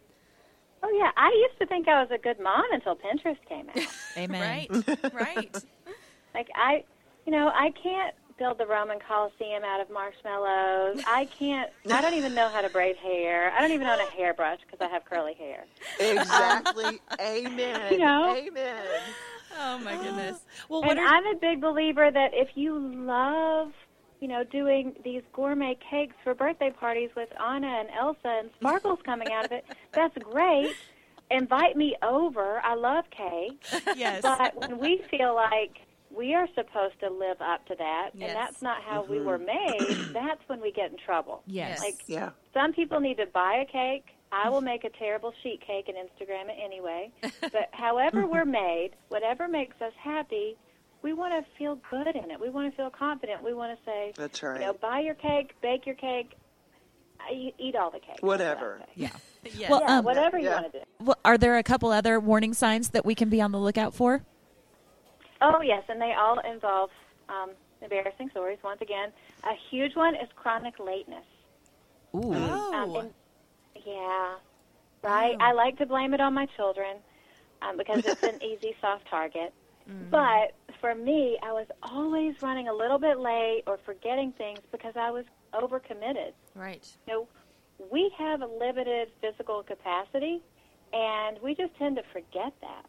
Oh 0.87 0.97
yeah, 0.97 1.11
I 1.17 1.33
used 1.49 1.59
to 1.59 1.67
think 1.67 1.89
I 1.89 2.01
was 2.01 2.11
a 2.13 2.19
good 2.19 2.39
mom 2.39 2.65
until 2.71 2.95
Pinterest 2.95 3.39
came 3.49 3.69
out. 3.69 3.77
Amen. 4.17 4.41
Right, 4.41 4.85
right. 5.13 5.51
like 6.35 6.49
I, 6.55 6.85
you 7.25 7.33
know, 7.33 7.49
I 7.49 7.73
can't 7.83 8.15
build 8.39 8.59
the 8.59 8.67
Roman 8.67 8.99
Coliseum 9.01 9.65
out 9.65 9.81
of 9.81 9.91
marshmallows. 9.91 11.03
I 11.05 11.25
can't. 11.37 11.71
I 11.91 12.01
don't 12.01 12.15
even 12.15 12.35
know 12.35 12.49
how 12.53 12.61
to 12.61 12.69
braid 12.69 12.97
hair. 12.97 13.51
I 13.51 13.61
don't 13.61 13.73
even 13.73 13.89
own 13.89 13.99
a 13.99 14.11
hairbrush 14.17 14.61
because 14.65 14.79
I 14.81 14.89
have 14.89 15.05
curly 15.05 15.35
hair. 15.35 15.65
Exactly. 15.99 17.01
Amen. 17.21 17.93
You 17.93 17.99
know? 17.99 18.37
Amen. 18.37 18.77
Oh 19.59 19.79
my 19.79 19.97
goodness. 19.97 20.41
Well, 20.69 20.83
what 20.83 20.91
And 20.91 21.01
are, 21.01 21.07
I'm 21.07 21.27
a 21.27 21.39
big 21.41 21.61
believer 21.61 22.11
that 22.11 22.31
if 22.33 22.49
you 22.57 22.77
love, 22.79 23.73
you 24.21 24.29
know, 24.29 24.45
doing 24.45 24.95
these 25.05 25.23
gourmet 25.33 25.77
cakes 25.91 26.15
for 26.25 26.35
birthday 26.35 26.71
parties 26.71 27.11
with 27.17 27.29
Anna 27.41 27.67
and 27.67 27.89
Elsa 27.99 28.19
and 28.41 28.51
sparkles 28.59 28.99
coming 29.05 29.31
out 29.33 29.45
of 29.47 29.53
it, 29.53 29.65
that's 29.93 30.17
great. 30.19 30.75
Invite 31.31 31.77
me 31.77 31.97
over. 32.03 32.61
I 32.65 32.75
love 32.75 33.05
cake. 33.11 33.65
yes. 33.97 34.23
But 34.23 34.57
when 34.57 34.79
we 34.79 35.03
feel 35.11 35.35
like 35.35 35.79
we 36.15 36.35
are 36.35 36.47
supposed 36.55 36.99
to 37.01 37.11
live 37.11 37.41
up 37.41 37.67
to 37.67 37.75
that, 37.77 38.11
Yes. 38.15 38.29
and 38.31 38.37
that's 38.37 38.63
not 38.63 38.81
how 38.83 39.05
we 39.05 39.17
mm-hmm. 39.17 39.27
were 39.27 39.39
made, 39.39 39.81
that's 40.13 40.41
when 40.47 40.61
we 40.61 40.73
get 40.73 40.91
in 40.93 40.97
trouble. 40.99 41.43
yes. 41.47 41.81
Like 41.81 42.03
Yeah. 42.07 42.31
some 42.55 42.73
people 42.73 43.01
need 43.01 43.17
to 43.19 43.27
buy 43.27 43.65
a 43.69 43.71
cake. 43.71 44.07
I 44.33 44.49
will 44.51 44.61
make 44.73 44.85
a 44.85 44.91
terrible 44.91 45.33
sheet 45.43 45.61
cake 45.67 45.89
and 45.89 45.97
Instagram 45.97 46.49
it 46.49 46.57
anyway. 46.63 47.11
But 47.41 47.69
however 47.73 48.27
we're 48.27 48.45
made, 48.45 48.91
whatever 49.09 49.47
makes 49.49 49.81
us 49.83 49.93
happy, 50.03 50.57
we 51.07 51.13
want 51.13 51.33
to 51.33 51.49
feel 51.57 51.79
good 51.89 52.09
in 52.17 52.33
it. 52.33 52.41
We 52.41 52.51
want 52.51 52.69
to 52.69 52.77
feel 52.77 52.91
confident. 52.91 53.41
We 53.45 53.55
want 53.55 53.79
to 53.79 53.85
say, 53.85 54.13
That's 54.17 54.43
you 54.43 54.49
right. 54.49 54.61
know, 54.61 54.73
buy 54.73 54.99
your 54.99 55.15
cake, 55.15 55.55
bake 55.63 55.87
your 55.87 55.95
cake, 55.95 56.33
eat 57.33 57.77
all 57.77 57.93
the 57.93 58.01
cake. 58.01 58.19
Whatever. 58.23 58.81
yeah. 58.97 59.11
yes. 59.55 59.71
Well, 59.71 59.83
Yeah, 59.87 59.99
um, 59.99 60.05
whatever 60.05 60.37
you 60.37 60.49
want 60.49 60.73
to 60.73 60.81
do. 60.81 60.85
Well, 60.99 61.17
are 61.25 61.39
there 61.39 61.59
a 61.59 61.63
couple 61.63 61.91
other 61.93 62.19
warning 62.19 62.55
signs 62.55 62.89
that 62.89 63.05
we 63.07 63.15
can 63.15 63.29
be 63.29 63.41
on 63.41 63.53
the 63.53 63.59
lookout 63.59 63.95
for? 63.95 64.23
Oh 65.41 65.61
yes, 65.63 65.85
and 65.89 66.01
they 66.01 66.13
all 66.13 66.41
involve 66.41 66.91
um, 67.29 67.51
embarrassing 67.83 68.31
stories. 68.31 68.59
Once 68.65 68.81
again, 68.81 69.13
a 69.45 69.53
huge 69.71 69.95
one 69.95 70.17
is 70.17 70.29
chronic 70.35 70.75
lateness. 70.81 71.25
Ooh. 72.17 72.33
oh. 72.35 72.75
Um, 72.75 72.97
and- 72.97 73.15
yeah, 73.87 74.35
right. 75.05 75.37
I 75.39 75.53
like 75.53 75.79
to 75.79 75.87
blame 75.87 76.15
it 76.15 76.21
on 76.21 76.35
my 76.35 76.47
children 76.57 76.97
um, 77.63 77.77
because 77.77 78.05
it's 78.05 78.25
an 78.25 78.43
easy 78.43 78.75
soft 78.81 79.07
target. 79.09 79.53
But 80.11 80.53
for 80.87 80.95
me, 80.95 81.37
I 81.43 81.53
was 81.53 81.67
always 81.83 82.35
running 82.43 82.69
a 82.69 82.73
little 82.73 82.99
bit 82.99 83.19
late 83.19 83.65
or 83.67 83.77
forgetting 83.85 84.33
things 84.39 84.61
because 84.71 84.95
I 84.95 85.11
was 85.11 85.25
overcommitted. 85.53 86.31
right. 86.55 86.87
You 87.09 87.13
know, 87.13 87.29
we 87.91 88.13
have 88.17 88.41
a 88.41 88.47
limited 88.47 89.09
physical 89.21 89.65
capacity, 89.65 90.41
and 90.93 91.39
we 91.43 91.57
just 91.57 91.75
tend 91.77 91.97
to 91.97 92.03
forget 92.13 92.53
that. 92.61 92.85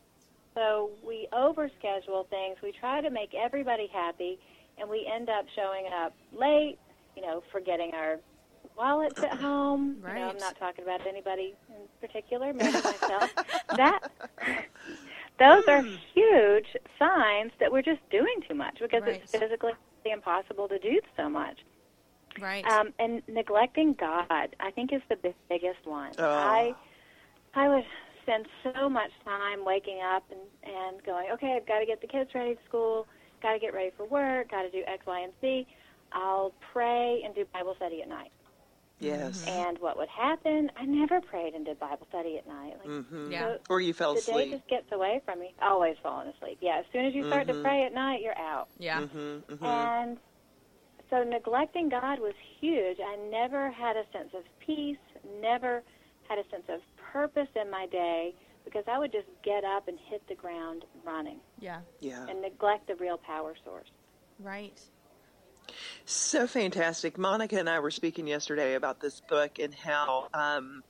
So 0.53 0.91
we 1.05 1.27
overschedule 1.33 2.29
things. 2.29 2.57
We 2.61 2.71
try 2.79 3.01
to 3.01 3.09
make 3.09 3.33
everybody 3.33 3.89
happy, 3.91 4.37
and 4.77 4.87
we 4.87 5.09
end 5.11 5.29
up 5.29 5.45
showing 5.55 5.85
up 6.03 6.13
late. 6.37 6.77
You 7.15 7.23
know, 7.23 7.41
forgetting 7.51 7.93
our 7.95 8.19
wallets 8.77 9.23
at 9.23 9.39
home. 9.39 9.97
You 10.07 10.13
know, 10.13 10.29
I'm 10.29 10.37
not 10.37 10.59
talking 10.59 10.83
about 10.83 11.05
anybody 11.07 11.55
in 11.69 12.07
particular, 12.07 12.53
maybe 12.53 12.73
myself. 12.73 13.33
that 13.75 14.01
those 15.39 15.67
are 15.67 15.83
huge 16.13 16.67
signs 16.97 17.51
that 17.59 17.71
we're 17.71 17.81
just 17.81 18.01
doing 18.09 18.41
too 18.47 18.55
much 18.55 18.79
because 18.79 19.03
it's 19.05 19.31
physically 19.31 19.71
impossible 20.05 20.67
to 20.67 20.79
do 20.79 20.99
so 21.15 21.29
much. 21.29 21.59
Right. 22.39 22.65
Um, 22.65 22.93
and 22.99 23.21
neglecting 23.27 23.93
God, 23.93 24.55
I 24.59 24.71
think, 24.71 24.93
is 24.93 25.01
the 25.09 25.15
big, 25.15 25.35
biggest 25.49 25.85
one. 25.85 26.11
Oh. 26.17 26.29
I 26.29 26.75
I 27.55 27.69
would 27.69 27.85
spend 28.21 28.45
so 28.63 28.89
much 28.89 29.11
time 29.23 29.65
waking 29.65 30.01
up 30.01 30.23
and, 30.29 30.39
and 30.63 31.03
going, 31.03 31.31
okay, 31.31 31.55
I've 31.55 31.65
got 31.65 31.79
to 31.79 31.85
get 31.85 32.01
the 32.01 32.07
kids 32.07 32.29
ready 32.35 32.55
for 32.55 32.61
school, 32.67 33.07
got 33.41 33.53
to 33.53 33.59
get 33.59 33.73
ready 33.73 33.91
for 33.95 34.05
work, 34.05 34.51
got 34.51 34.63
to 34.63 34.69
do 34.69 34.83
X, 34.85 35.05
Y, 35.07 35.19
and 35.21 35.33
Z. 35.41 35.65
I'll 36.11 36.53
pray 36.73 37.21
and 37.25 37.33
do 37.33 37.45
Bible 37.53 37.73
study 37.77 38.01
at 38.01 38.09
night. 38.09 38.31
Yes. 38.99 39.43
And 39.47 39.77
what 39.79 39.95
would 39.97 40.09
happen? 40.09 40.71
I 40.75 40.85
never 40.85 41.21
prayed 41.21 41.53
and 41.53 41.65
did 41.65 41.79
Bible 41.79 42.05
study 42.09 42.37
at 42.37 42.47
night. 42.47 42.73
Like, 42.79 42.87
hmm 43.05 43.31
Yeah. 43.31 43.55
so 43.57 43.57
Or 43.69 43.79
you 43.81 43.93
fell 43.93 44.13
asleep. 44.17 44.35
the 44.37 44.45
day 44.45 44.57
just 44.57 44.67
gets 44.69 44.91
away 44.91 45.21
from 45.25 45.39
me. 45.39 45.53
Always 45.61 45.95
falling 46.01 46.27
asleep. 46.29 46.57
Yeah, 46.61 46.79
as 46.79 46.85
soon 46.91 47.05
as 47.05 47.13
you 47.13 47.27
start 47.27 47.47
to 47.47 47.53
Mhm. 47.53 47.61
pray 47.63 47.83
at 47.83 47.93
night, 47.93 48.21
you're 48.21 48.37
out. 48.37 48.69
yeah. 48.79 49.05
hmm 49.07 49.37
hmm 49.39 49.65
And 49.65 50.19
so 51.09 51.23
neglecting 51.23 51.89
God 51.89 52.19
was 52.19 52.33
huge. 52.59 52.99
I 52.99 53.15
never 53.29 53.69
had 53.71 53.95
a 53.97 54.05
sense 54.11 54.33
of 54.33 54.43
peace, 54.59 54.97
never 55.41 55.83
had 56.27 56.39
a 56.39 56.43
sense 56.49 56.67
of 56.67 56.81
purpose 56.97 57.47
in 57.55 57.69
my 57.69 57.85
day 57.87 58.33
because 58.65 58.83
I 58.87 58.97
would 58.99 59.11
just 59.13 59.27
get 59.43 59.63
up 59.63 59.87
and 59.87 59.97
hit 60.09 60.27
the 60.27 60.35
ground 60.35 60.83
running 61.05 61.39
Yeah. 61.59 61.81
Yeah. 62.01 62.25
and 62.27 62.41
neglect 62.41 62.87
the 62.87 62.95
real 62.95 63.17
power 63.17 63.55
source. 63.63 63.89
Right. 64.39 64.79
So 66.09 66.47
fantastic. 66.47 67.17
Monica 67.17 67.59
and 67.59 67.69
I 67.69 67.79
were 67.79 67.91
speaking 67.91 68.27
yesterday 68.27 68.75
about 68.75 69.01
this 69.01 69.19
book 69.19 69.59
and 69.59 69.75
how 69.75 70.29
um, 70.33 70.81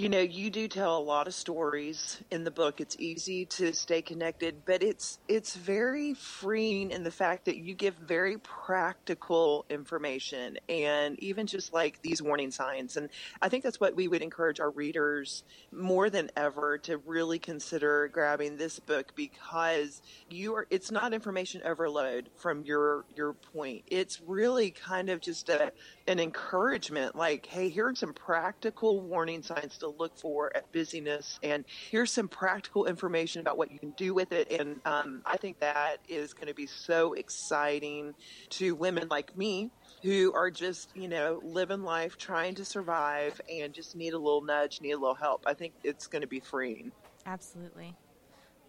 you 0.00 0.08
know, 0.08 0.20
you 0.20 0.48
do 0.48 0.66
tell 0.66 0.96
a 0.96 0.98
lot 0.98 1.26
of 1.26 1.34
stories 1.34 2.22
in 2.30 2.42
the 2.42 2.50
book. 2.50 2.80
It's 2.80 2.96
easy 2.98 3.44
to 3.46 3.74
stay 3.74 4.00
connected, 4.00 4.64
but 4.64 4.82
it's 4.82 5.18
it's 5.28 5.54
very 5.54 6.14
freeing 6.14 6.90
in 6.90 7.02
the 7.02 7.10
fact 7.10 7.44
that 7.44 7.58
you 7.58 7.74
give 7.74 7.96
very 7.96 8.38
practical 8.38 9.66
information 9.68 10.56
and 10.70 11.18
even 11.22 11.46
just 11.46 11.74
like 11.74 12.00
these 12.00 12.22
warning 12.22 12.50
signs. 12.50 12.96
And 12.96 13.10
I 13.42 13.50
think 13.50 13.62
that's 13.62 13.78
what 13.78 13.94
we 13.94 14.08
would 14.08 14.22
encourage 14.22 14.58
our 14.58 14.70
readers 14.70 15.44
more 15.70 16.08
than 16.08 16.30
ever 16.34 16.78
to 16.78 16.96
really 16.96 17.38
consider 17.38 18.08
grabbing 18.08 18.56
this 18.56 18.78
book 18.78 19.12
because 19.14 20.00
you 20.30 20.54
are 20.54 20.66
it's 20.70 20.90
not 20.90 21.12
information 21.12 21.60
overload 21.62 22.30
from 22.36 22.64
your 22.64 23.04
your 23.14 23.34
point. 23.34 23.82
It's 23.86 24.18
really 24.26 24.70
kind 24.70 25.10
of 25.10 25.20
just 25.20 25.50
a 25.50 25.72
an 26.10 26.18
encouragement 26.18 27.14
like, 27.14 27.46
hey, 27.46 27.68
here 27.68 27.86
are 27.86 27.94
some 27.94 28.12
practical 28.12 29.00
warning 29.00 29.42
signs 29.42 29.78
to 29.78 29.88
look 29.88 30.18
for 30.18 30.54
at 30.56 30.70
busyness. 30.72 31.38
And 31.40 31.64
here's 31.90 32.10
some 32.10 32.26
practical 32.26 32.86
information 32.86 33.40
about 33.40 33.56
what 33.56 33.70
you 33.70 33.78
can 33.78 33.92
do 33.92 34.12
with 34.12 34.32
it. 34.32 34.50
And 34.50 34.80
um, 34.84 35.22
I 35.24 35.36
think 35.36 35.60
that 35.60 35.98
is 36.08 36.34
going 36.34 36.48
to 36.48 36.54
be 36.54 36.66
so 36.66 37.12
exciting 37.12 38.14
to 38.50 38.74
women 38.74 39.06
like 39.08 39.36
me 39.36 39.70
who 40.02 40.32
are 40.34 40.50
just, 40.50 40.90
you 40.96 41.06
know, 41.06 41.40
living 41.44 41.84
life, 41.84 42.18
trying 42.18 42.56
to 42.56 42.64
survive, 42.64 43.40
and 43.48 43.72
just 43.72 43.94
need 43.94 44.12
a 44.12 44.18
little 44.18 44.42
nudge, 44.42 44.80
need 44.80 44.92
a 44.92 44.98
little 44.98 45.14
help. 45.14 45.44
I 45.46 45.54
think 45.54 45.74
it's 45.84 46.08
going 46.08 46.22
to 46.22 46.28
be 46.28 46.40
freeing. 46.40 46.90
Absolutely. 47.24 47.94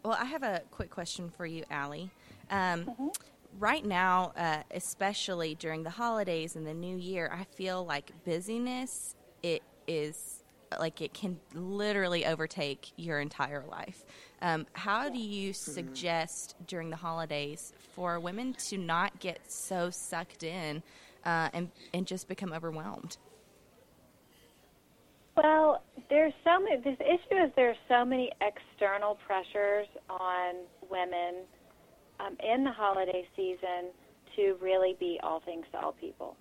Well, 0.03 0.17
I 0.19 0.25
have 0.25 0.43
a 0.43 0.62
quick 0.69 0.91
question 0.91 1.31
for 1.36 1.48
you, 1.48 1.63
Alli. 1.71 2.12
Um, 2.51 2.86
mm-hmm. 2.86 3.07
Right 3.60 3.86
now, 3.86 4.34
uh, 4.38 4.63
especially 4.72 5.55
during 5.55 5.84
the 5.84 5.89
holidays 5.89 6.55
and 6.55 6.65
the 6.65 6.74
new 6.74 6.98
year, 6.98 7.31
I 7.34 7.43
feel 7.43 7.86
like 7.86 8.12
busyness 8.25 9.15
it 9.43 9.62
is 9.88 10.43
like 10.79 11.01
it 11.01 11.13
can 11.13 11.38
literally 11.53 12.25
overtake 12.25 12.91
your 12.96 13.20
entire 13.20 13.65
life. 13.70 14.05
Um, 14.41 14.65
how 14.74 15.10
do 15.10 15.17
you 15.17 15.51
mm-hmm. 15.51 15.72
suggest 15.72 16.55
during 16.67 16.89
the 16.89 16.96
holidays 16.96 17.74
for 17.93 18.20
women 18.20 18.53
to 18.70 18.77
not 18.77 19.20
get 19.20 19.51
so 19.51 19.89
sucked 19.89 20.43
in 20.43 20.81
uh, 21.25 21.50
and 21.53 21.70
and 21.93 22.08
just 22.08 22.27
become 22.27 22.53
overwhelmed? 22.53 23.17
Well, 25.36 25.84
there's 26.10 26.34
so 26.43 26.60
many. 26.60 26.77
This 26.81 26.98
issue 27.00 27.43
is 27.43 27.51
there's 27.55 27.77
so 27.88 28.03
many 28.05 28.31
external 28.41 29.17
pressures 29.25 29.88
on 30.10 30.55
women 30.89 31.46
um, 32.21 32.37
in 32.43 32.63
the 32.63 32.71
holiday 32.71 33.25
season 33.35 33.91
to 34.35 34.55
really 34.61 34.95
be 34.99 35.19
all 35.23 35.41
things 35.41 35.65
to 35.71 35.79
all 35.79 35.91
people. 35.93 36.37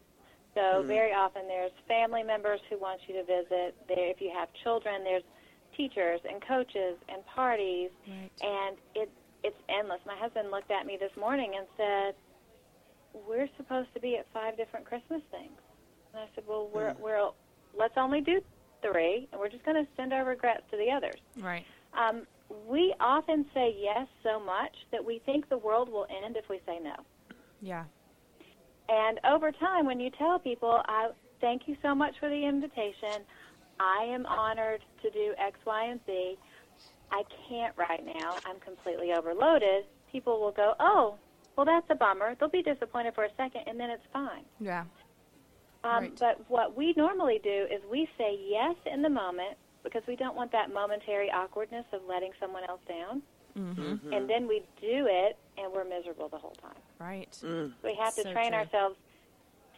So 0.54 0.60
mm-hmm. 0.60 0.88
very 0.88 1.12
often 1.12 1.42
there's 1.46 1.72
family 1.87 2.22
members 2.22 2.60
who 2.68 2.78
want 2.78 3.00
you 3.06 3.14
to 3.14 3.25
visit. 3.25 3.75
There, 3.88 4.10
if 4.10 4.20
you 4.20 4.30
have 4.37 4.49
children, 4.62 5.04
there's 5.04 5.22
teachers 5.76 6.20
and 6.28 6.42
coaches 6.46 6.96
and 7.08 7.25
parties, 7.26 7.90
right. 8.08 8.30
and 8.42 8.76
it 8.94 9.10
it's 9.42 9.56
endless. 9.68 10.00
My 10.06 10.16
husband 10.16 10.50
looked 10.50 10.70
at 10.70 10.87
me 10.87 10.99
this 11.00 11.12
morning 11.18 11.52
and 11.56 11.66
said, 11.76 12.14
"We're 13.28 13.49
supposed 13.56 13.88
to 13.94 14.00
be 14.00 14.16
at 14.16 14.26
five 14.32 14.56
different 14.56 14.87
Christmas 14.87 15.22
things," 15.30 15.58
and 16.12 16.22
I 16.22 16.26
said, 16.34 16.44
"Well, 16.49 16.68
we're 16.75 16.94
mm. 16.94 17.00
we're 17.00 17.30
let's 17.78 17.96
only 17.96 18.20
do 18.20 18.42
three, 18.82 19.28
and 19.30 19.40
we're 19.40 19.49
just 19.49 19.64
going 19.64 19.76
to 19.76 19.88
send 19.96 20.12
our 20.12 20.25
regrets 20.25 20.62
to 20.72 20.76
the 20.76 20.90
others." 20.90 21.20
Right. 21.38 21.64
Um, 21.94 22.26
we 22.66 22.95
often 23.00 23.47
say 23.54 23.75
yes 23.78 24.07
so 24.23 24.40
much 24.40 24.75
that 24.92 25.04
we 25.04 25.21
think 25.25 25.49
the 25.49 25.59
world 25.59 25.88
will 25.88 26.07
end 26.25 26.37
if 26.37 26.49
we 26.49 26.61
say 26.66 26.78
no. 26.83 26.95
Yeah. 27.61 27.85
And 28.88 29.21
over 29.25 29.52
time, 29.52 29.87
when 29.87 30.00
you 30.00 30.11
tell 30.11 30.38
people, 30.38 30.83
I 30.87 31.11
thank 31.40 31.62
you 31.66 31.76
so 31.83 31.95
much 31.95 32.14
for 32.19 32.28
the 32.28 32.47
invitation. 32.47 33.25
I 33.78 34.04
am 34.04 34.26
honored 34.26 34.83
to 35.02 35.11
do 35.11 35.33
X, 35.38 35.59
Y, 35.64 35.85
and 35.85 36.00
Z. 36.07 36.37
I 37.12 37.23
can't 37.49 37.75
right 37.76 38.04
now. 38.04 38.37
I'm 38.45 38.59
completely 38.61 39.12
overloaded. 39.12 39.85
People 40.10 40.41
will 40.41 40.52
go, 40.52 40.75
oh, 40.80 41.17
well, 41.56 41.67
that's 41.67 41.86
a 41.91 41.95
bummer. 41.95 42.34
They'll 42.39 42.49
be 42.49 42.63
disappointed 42.63 43.15
for 43.15 43.25
a 43.25 43.30
second, 43.36 43.63
and 43.67 43.78
then 43.78 43.91
it's 43.91 44.04
fine. 44.13 44.45
Yeah. 44.60 44.84
Um, 45.82 46.02
right. 46.02 46.19
But 46.19 46.45
what 46.49 46.76
we 46.76 46.95
normally 46.97 47.41
do 47.43 47.67
is 47.73 47.80
we 47.91 48.08
say 48.19 48.39
yes 48.49 48.75
in 48.93 49.02
the 49.02 49.08
moment 49.08 49.56
because 49.82 50.02
we 50.06 50.16
don't 50.16 50.36
want 50.36 50.52
that 50.52 50.73
momentary 50.73 51.30
awkwardness 51.30 51.84
of 51.93 52.00
letting 52.08 52.32
someone 52.40 52.64
else 52.69 52.80
down. 52.88 53.23
Mm-hmm. 53.58 53.82
mm-hmm. 53.82 54.12
And 54.12 54.30
then 54.30 54.47
we 54.47 54.62
do 54.80 55.06
it, 55.08 55.36
and 55.58 55.73
we're 55.73 55.84
miserable 55.84 56.28
the 56.28 56.38
whole 56.38 56.56
time. 56.62 56.80
Right. 56.99 57.36
Mm. 57.43 57.73
We 57.82 57.97
have 58.00 58.14
to 58.16 58.23
so 58.23 58.32
train 58.32 58.52
true. 58.52 58.60
ourselves. 58.60 58.97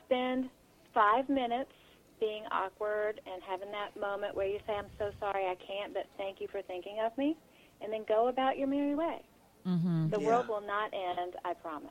Spend 0.06 0.50
five 0.92 1.28
minutes 1.28 1.72
being 2.20 2.44
awkward 2.52 3.20
and 3.26 3.42
having 3.42 3.70
that 3.72 3.98
moment 3.98 4.36
where 4.36 4.46
you 4.46 4.58
say, 4.66 4.74
"I'm 4.74 4.90
so 4.98 5.10
sorry, 5.18 5.46
I 5.46 5.54
can't," 5.54 5.94
but 5.94 6.06
thank 6.18 6.40
you 6.40 6.48
for 6.48 6.60
thinking 6.62 6.98
of 7.00 7.16
me, 7.16 7.36
and 7.80 7.92
then 7.92 8.04
go 8.06 8.28
about 8.28 8.58
your 8.58 8.68
merry 8.68 8.94
way. 8.94 9.22
Mm-hmm. 9.66 10.10
The 10.10 10.20
yeah. 10.20 10.26
world 10.26 10.48
will 10.48 10.60
not 10.60 10.92
end. 10.92 11.36
I 11.44 11.54
promise. 11.54 11.90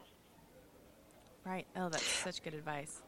Right. 1.44 1.66
Oh, 1.76 1.90
that's 1.90 2.06
such 2.06 2.44
good 2.44 2.54
advice. 2.54 3.02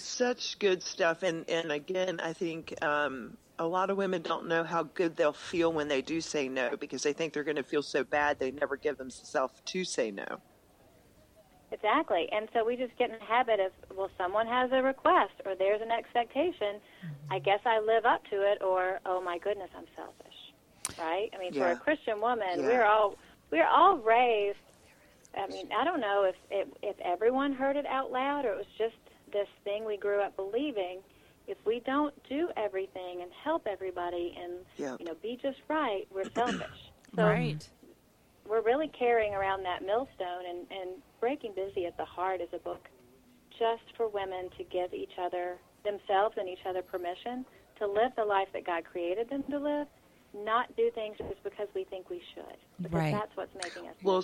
Such 0.00 0.58
good 0.58 0.82
stuff, 0.82 1.22
and 1.22 1.48
and 1.48 1.70
again, 1.70 2.20
I 2.20 2.32
think 2.32 2.74
um, 2.82 3.36
a 3.58 3.66
lot 3.66 3.90
of 3.90 3.96
women 3.96 4.22
don't 4.22 4.48
know 4.48 4.64
how 4.64 4.84
good 4.84 5.16
they'll 5.16 5.32
feel 5.32 5.72
when 5.72 5.88
they 5.88 6.02
do 6.02 6.20
say 6.20 6.48
no 6.48 6.76
because 6.76 7.02
they 7.02 7.12
think 7.12 7.32
they're 7.32 7.44
going 7.44 7.56
to 7.56 7.62
feel 7.62 7.82
so 7.82 8.02
bad 8.02 8.38
they 8.38 8.50
never 8.50 8.76
give 8.76 8.96
themselves 8.96 9.54
to 9.66 9.84
say 9.84 10.10
no. 10.10 10.40
Exactly. 11.72 12.28
And 12.32 12.48
so 12.52 12.64
we 12.64 12.76
just 12.76 12.96
get 12.96 13.10
in 13.10 13.18
the 13.18 13.24
habit 13.24 13.60
of, 13.60 13.70
well, 13.96 14.10
someone 14.18 14.46
has 14.48 14.70
a 14.72 14.82
request 14.82 15.34
or 15.44 15.54
there's 15.54 15.80
an 15.80 15.92
expectation. 15.92 16.80
Mm-hmm. 17.04 17.32
I 17.32 17.38
guess 17.38 17.60
I 17.64 17.78
live 17.78 18.04
up 18.04 18.24
to 18.30 18.36
it 18.50 18.60
or, 18.60 18.98
oh 19.06 19.20
my 19.20 19.38
goodness, 19.38 19.70
I'm 19.76 19.84
selfish. 19.94 20.98
Right? 20.98 21.28
I 21.32 21.38
mean, 21.38 21.52
yeah. 21.52 21.62
for 21.62 21.70
a 21.72 21.76
Christian 21.76 22.20
woman, 22.20 22.58
yeah. 22.60 22.66
we're 22.66 22.84
all 22.84 23.16
we're 23.52 23.68
all 23.68 23.98
raised 23.98 24.58
I 25.36 25.46
mean, 25.46 25.68
I 25.78 25.84
don't 25.84 26.00
know 26.00 26.24
if 26.24 26.34
it, 26.50 26.72
if 26.82 26.98
everyone 27.00 27.52
heard 27.52 27.76
it 27.76 27.86
out 27.86 28.10
loud 28.10 28.44
or 28.44 28.52
it 28.52 28.56
was 28.56 28.66
just 28.76 28.96
this 29.32 29.48
thing 29.64 29.84
we 29.84 29.96
grew 29.96 30.20
up 30.20 30.36
believing 30.36 31.00
if 31.46 31.58
we 31.66 31.80
don't 31.84 32.14
do 32.28 32.48
everything 32.56 33.22
and 33.22 33.30
help 33.42 33.66
everybody 33.66 34.36
and 34.40 34.52
yep. 34.76 35.00
you 35.00 35.06
know 35.06 35.14
be 35.22 35.38
just 35.40 35.58
right, 35.68 36.06
we're 36.12 36.30
selfish. 36.34 36.90
So 37.16 37.24
right. 37.24 37.68
We're 38.48 38.62
really 38.62 38.88
carrying 38.88 39.32
around 39.34 39.62
that 39.64 39.84
millstone, 39.84 40.44
and, 40.48 40.66
and 40.70 40.90
Breaking 41.20 41.52
Busy 41.54 41.86
at 41.86 41.96
the 41.96 42.04
Heart 42.04 42.40
is 42.40 42.48
a 42.52 42.58
book 42.58 42.88
just 43.56 43.96
for 43.96 44.08
women 44.08 44.48
to 44.58 44.64
give 44.64 44.92
each 44.92 45.12
other, 45.20 45.58
themselves 45.84 46.34
and 46.36 46.48
each 46.48 46.66
other 46.66 46.82
permission 46.82 47.44
to 47.78 47.86
live 47.86 48.12
the 48.16 48.24
life 48.24 48.48
that 48.52 48.64
God 48.64 48.84
created 48.84 49.28
them 49.30 49.44
to 49.50 49.58
live, 49.58 49.86
not 50.34 50.74
do 50.76 50.90
things 50.94 51.16
just 51.18 51.42
because 51.44 51.68
we 51.74 51.84
think 51.84 52.10
we 52.10 52.22
should. 52.34 52.56
Because 52.80 52.96
right. 52.96 53.12
that's 53.12 53.36
what's 53.36 53.54
making 53.54 53.88
us 53.88 53.94
well, 54.02 54.22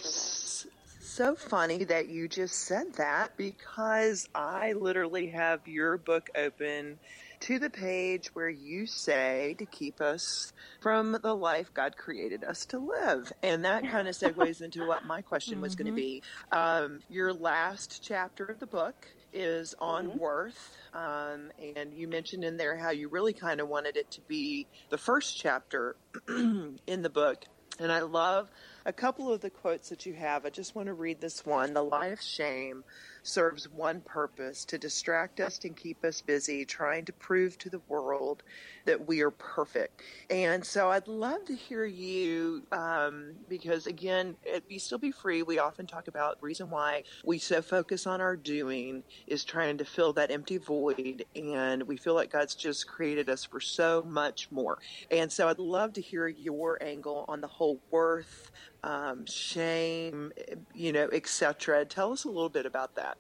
so 1.17 1.35
funny 1.35 1.83
that 1.83 2.11
you 2.11 2.29
just 2.29 2.55
said 2.55 2.93
that 2.99 3.35
because 3.39 4.29
I 4.35 4.75
literally 4.75 5.29
have 5.29 5.67
your 5.67 5.97
book 5.97 6.29
open 6.37 6.99
to 7.41 7.59
the 7.59 7.71
page 7.71 8.29
where 8.35 8.51
you 8.51 8.85
say 8.85 9.57
to 9.59 9.65
keep 9.65 10.03
us 10.03 10.53
from 10.83 11.17
the 11.23 11.35
life 11.35 11.73
God 11.73 11.97
created 11.97 12.45
us 12.45 12.67
to 12.67 12.79
live. 12.79 13.33
And 13.43 13.65
that 13.65 13.91
kind 13.91 14.09
of 14.09 14.15
segues 14.15 14.61
into 14.61 14.87
what 14.87 15.07
my 15.07 15.23
question 15.23 15.55
mm-hmm. 15.55 15.63
was 15.63 15.75
going 15.75 15.87
to 15.87 15.97
be. 15.97 16.23
Um, 16.53 17.01
your 17.09 17.33
last 17.33 18.03
chapter 18.03 18.45
of 18.45 18.61
the 18.61 18.67
book 18.67 19.09
is 19.33 19.75
on 19.79 20.09
mm-hmm. 20.09 20.19
worth. 20.19 20.77
Um, 20.93 21.51
and 21.77 21.95
you 21.95 22.09
mentioned 22.09 22.45
in 22.45 22.59
there 22.59 22.77
how 22.77 22.91
you 22.91 23.09
really 23.09 23.33
kind 23.33 23.63
of 23.63 23.69
wanted 23.69 23.97
it 23.97 24.11
to 24.11 24.21
be 24.29 24.67
the 24.91 24.99
first 24.99 25.39
chapter 25.39 25.97
in 26.29 26.79
the 26.87 27.09
book. 27.09 27.43
And 27.79 27.91
I 27.91 28.01
love 28.01 28.51
a 28.87 28.93
couple 28.93 29.33
of 29.33 29.41
the 29.41 29.51
quotes 29.51 29.89
that 29.89 30.07
you 30.07 30.15
have. 30.15 30.47
I 30.47 30.51
just 30.51 30.77
want 30.77 30.87
to 30.87 30.95
read 30.95 31.21
this 31.21 31.45
one. 31.45 31.75
The 31.75 31.83
lie 31.83 32.07
of 32.07 32.23
shame 32.23 32.85
serves 33.25 33.69
one 33.69 34.01
purpose 34.01 34.65
to 34.65 34.79
distract 34.79 35.41
us 35.41 35.59
and 35.65 35.77
keep 35.77 36.05
us 36.05 36.21
busy 36.21 36.65
trying 36.65 37.05
to 37.05 37.13
prove 37.13 37.59
to 37.59 37.69
the 37.69 37.81
world 37.89 38.45
that 38.85 39.09
we 39.09 39.23
are 39.23 39.33
perfect. 39.33 40.03
And 40.31 40.65
so 40.65 40.93
I'd 40.93 41.09
love 41.09 41.45
to 41.47 41.55
hear 41.57 41.85
you 41.85 42.63
um, 42.71 43.33
because, 43.49 43.89
again, 43.89 44.37
at 44.55 44.69
Be 44.69 44.79
Still 44.79 44.99
Be 44.99 45.11
Free, 45.11 45.43
we 45.43 45.59
often 45.59 45.89
talk 45.89 46.07
about 46.07 46.41
the 46.41 46.47
reason 46.47 46.71
why 46.71 47.03
we 47.25 47.39
so 47.41 47.61
focus 47.63 48.07
on 48.07 48.21
our 48.21 48.37
doing 48.37 49.03
is 49.27 49.45
trying 49.45 49.79
to 49.79 49.85
fill 49.85 50.13
that 50.13 50.31
empty 50.31 50.59
void. 50.59 51.25
And 51.35 51.83
we 51.83 51.97
feel 51.97 52.15
like 52.15 52.31
God's 52.31 52.55
just 52.55 52.87
created 52.87 53.29
us 53.29 53.45
for 53.45 53.59
so 53.59 54.05
much 54.09 54.53
more. 54.53 54.79
And 55.11 55.33
so 55.33 55.49
I'd 55.49 55.59
love 55.59 55.95
to 55.95 56.01
hear 56.01 56.29
your 56.29 56.81
angle 56.81 57.25
on 57.27 57.41
the 57.41 57.49
whole 57.49 57.81
worth 57.91 58.53
um, 58.83 59.27
shame, 59.27 60.33
you 60.75 60.93
know, 60.93 61.09
etc. 61.13 61.85
Tell 61.85 62.13
us 62.13 62.25
a 62.25 62.29
little 62.29 62.49
bit 62.49 62.67
about 62.67 62.95
that. 62.97 63.19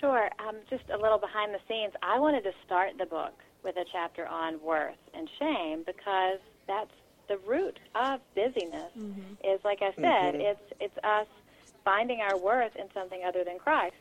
Sure. 0.00 0.30
Um, 0.38 0.56
just 0.70 0.84
a 0.92 0.96
little 0.96 1.18
behind 1.18 1.54
the 1.54 1.60
scenes. 1.68 1.92
I 2.02 2.18
wanted 2.18 2.42
to 2.44 2.52
start 2.64 2.92
the 2.98 3.06
book 3.06 3.34
with 3.62 3.76
a 3.76 3.84
chapter 3.92 4.26
on 4.26 4.60
worth 4.62 4.96
and 5.12 5.28
shame 5.38 5.82
because 5.84 6.38
that's 6.66 6.92
the 7.28 7.36
root 7.38 7.78
of 7.94 8.20
busyness. 8.34 8.92
Mm-hmm. 8.98 9.34
Is 9.44 9.60
like 9.64 9.82
I 9.82 9.92
said, 9.94 10.34
mm-hmm. 10.34 10.40
it's 10.40 10.72
it's 10.80 10.98
us 11.04 11.26
finding 11.84 12.20
our 12.20 12.38
worth 12.38 12.74
in 12.76 12.86
something 12.94 13.22
other 13.26 13.44
than 13.44 13.58
Christ. 13.58 13.94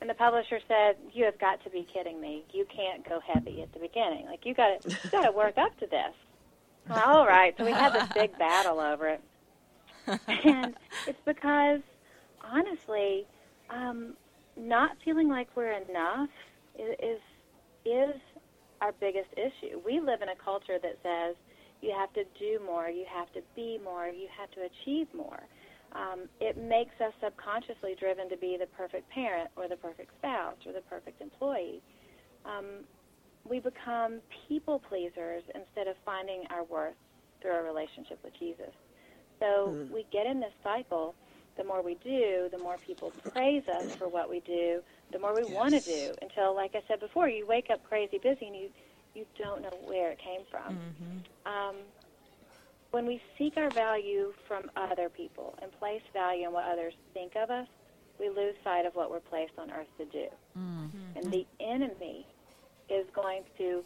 And 0.00 0.08
the 0.08 0.14
publisher 0.14 0.60
said, 0.68 0.96
"You 1.12 1.24
have 1.24 1.38
got 1.38 1.62
to 1.64 1.70
be 1.70 1.86
kidding 1.92 2.20
me. 2.20 2.44
You 2.52 2.66
can't 2.74 3.06
go 3.08 3.20
heavy 3.20 3.62
at 3.62 3.72
the 3.72 3.80
beginning. 3.80 4.26
Like 4.26 4.44
you 4.44 4.54
got 4.54 4.80
to, 4.82 4.90
you 4.90 5.10
got 5.10 5.24
to 5.24 5.32
work 5.32 5.56
up 5.58 5.78
to 5.80 5.86
this." 5.86 6.14
Well, 6.88 7.04
all 7.04 7.26
right. 7.26 7.54
So 7.58 7.64
we 7.64 7.72
had 7.72 7.92
this 7.92 8.08
big 8.14 8.36
battle 8.38 8.80
over 8.80 9.08
it, 9.08 9.20
and 10.06 10.74
it's 11.06 11.20
because, 11.24 11.80
honestly, 12.42 13.26
um, 13.68 14.14
not 14.56 14.96
feeling 15.04 15.28
like 15.28 15.48
we're 15.56 15.72
enough 15.72 16.28
is, 16.78 16.94
is 17.02 17.20
is 17.84 18.20
our 18.80 18.92
biggest 19.00 19.28
issue. 19.32 19.80
We 19.84 20.00
live 20.00 20.22
in 20.22 20.28
a 20.28 20.36
culture 20.42 20.78
that 20.82 20.98
says 21.02 21.36
you 21.80 21.94
have 21.96 22.12
to 22.14 22.24
do 22.38 22.60
more, 22.64 22.88
you 22.88 23.04
have 23.12 23.32
to 23.32 23.40
be 23.54 23.78
more, 23.82 24.08
you 24.08 24.28
have 24.38 24.50
to 24.52 24.60
achieve 24.62 25.06
more 25.14 25.40
um, 25.92 26.28
it 26.40 26.56
makes 26.56 26.94
us 27.00 27.12
subconsciously 27.22 27.96
driven 27.98 28.28
to 28.28 28.36
be 28.36 28.56
the 28.58 28.66
perfect 28.66 29.10
parent 29.10 29.50
or 29.56 29.68
the 29.68 29.76
perfect 29.76 30.10
spouse 30.18 30.56
or 30.66 30.72
the 30.72 30.82
perfect 30.82 31.20
employee. 31.20 31.82
Um, 32.44 32.86
we 33.50 33.58
become 33.58 34.20
people 34.48 34.78
pleasers 34.78 35.42
instead 35.54 35.88
of 35.88 35.96
finding 36.04 36.44
our 36.50 36.62
worth 36.64 36.94
through 37.42 37.50
our 37.50 37.64
relationship 37.64 38.18
with 38.22 38.32
Jesus. 38.38 38.72
So 39.40 39.74
mm. 39.74 39.90
we 39.90 40.06
get 40.12 40.26
in 40.26 40.40
this 40.40 40.52
cycle. 40.62 41.14
The 41.56 41.64
more 41.64 41.82
we 41.82 41.96
do, 42.02 42.48
the 42.50 42.58
more 42.58 42.76
people 42.86 43.12
praise 43.32 43.64
us 43.68 43.94
for 43.96 44.08
what 44.08 44.30
we 44.30 44.40
do, 44.40 44.80
the 45.12 45.18
more 45.18 45.34
we 45.34 45.42
yes. 45.42 45.50
want 45.50 45.74
to 45.74 45.80
do. 45.80 46.14
Until, 46.22 46.54
like 46.54 46.74
I 46.74 46.82
said 46.86 47.00
before, 47.00 47.28
you 47.28 47.46
wake 47.46 47.68
up 47.70 47.84
crazy 47.84 48.18
busy 48.18 48.46
and 48.46 48.56
you 48.56 48.70
you 49.14 49.26
don't 49.36 49.62
know 49.62 49.76
where 49.84 50.12
it 50.12 50.18
came 50.18 50.42
from. 50.48 50.76
Mm-hmm. 50.76 51.52
Um, 51.52 51.76
when 52.92 53.06
we 53.06 53.20
seek 53.36 53.56
our 53.56 53.68
value 53.70 54.32
from 54.46 54.70
other 54.76 55.08
people 55.08 55.58
and 55.60 55.72
place 55.80 56.02
value 56.12 56.46
in 56.46 56.52
what 56.52 56.64
others 56.66 56.94
think 57.12 57.34
of 57.34 57.50
us, 57.50 57.66
we 58.20 58.28
lose 58.28 58.54
sight 58.62 58.86
of 58.86 58.94
what 58.94 59.10
we're 59.10 59.18
placed 59.18 59.52
on 59.58 59.72
earth 59.72 59.88
to 59.98 60.04
do. 60.04 60.26
Mm-hmm. 60.56 61.16
And 61.16 61.32
the 61.32 61.44
enemy 61.58 62.24
is 62.90 63.06
going 63.14 63.42
to 63.58 63.82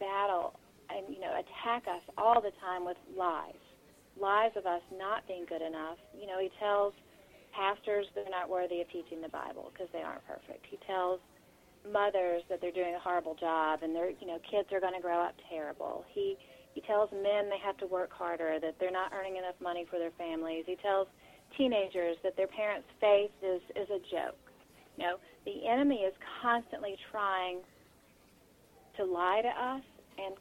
battle 0.00 0.58
and 0.90 1.06
you 1.12 1.20
know 1.20 1.32
attack 1.38 1.84
us 1.88 2.02
all 2.16 2.40
the 2.40 2.52
time 2.60 2.84
with 2.84 2.96
lies, 3.16 3.62
lies 4.20 4.52
of 4.56 4.66
us 4.66 4.82
not 4.98 5.26
being 5.26 5.46
good 5.48 5.62
enough. 5.62 5.98
You 6.18 6.26
know, 6.26 6.38
he 6.40 6.50
tells 6.58 6.92
pastors 7.54 8.06
they're 8.14 8.30
not 8.30 8.48
worthy 8.48 8.80
of 8.80 8.88
teaching 8.90 9.20
the 9.22 9.30
Bible 9.30 9.70
because 9.72 9.88
they 9.92 10.02
aren't 10.02 10.26
perfect. 10.26 10.66
He 10.68 10.78
tells 10.86 11.20
mothers 11.86 12.42
that 12.50 12.60
they're 12.60 12.74
doing 12.74 12.94
a 12.94 13.00
horrible 13.00 13.34
job 13.38 13.80
and 13.82 13.94
their 13.94 14.10
you 14.10 14.26
know 14.26 14.38
kids 14.50 14.68
are 14.72 14.80
going 14.80 14.94
to 14.94 15.00
grow 15.00 15.22
up 15.22 15.34
terrible. 15.48 16.04
He 16.12 16.36
he 16.74 16.80
tells 16.86 17.10
men 17.10 17.50
they 17.50 17.58
have 17.58 17.76
to 17.78 17.86
work 17.86 18.12
harder, 18.12 18.58
that 18.60 18.76
they're 18.78 18.92
not 18.94 19.12
earning 19.12 19.36
enough 19.36 19.56
money 19.60 19.84
for 19.90 19.98
their 19.98 20.12
families. 20.16 20.64
He 20.66 20.76
tells 20.76 21.08
teenagers 21.56 22.16
that 22.22 22.36
their 22.36 22.46
parents' 22.46 22.86
faith 23.00 23.32
is, 23.42 23.60
is 23.74 23.88
a 23.90 23.98
joke. 24.10 24.38
You 24.96 25.04
know, 25.04 25.16
the 25.44 25.66
enemy 25.66 26.06
is 26.06 26.14
constantly 26.42 26.94
trying 27.10 27.60
to 28.98 29.04
lie 29.04 29.40
to 29.42 29.48
us 29.48 29.82
and 30.18 30.34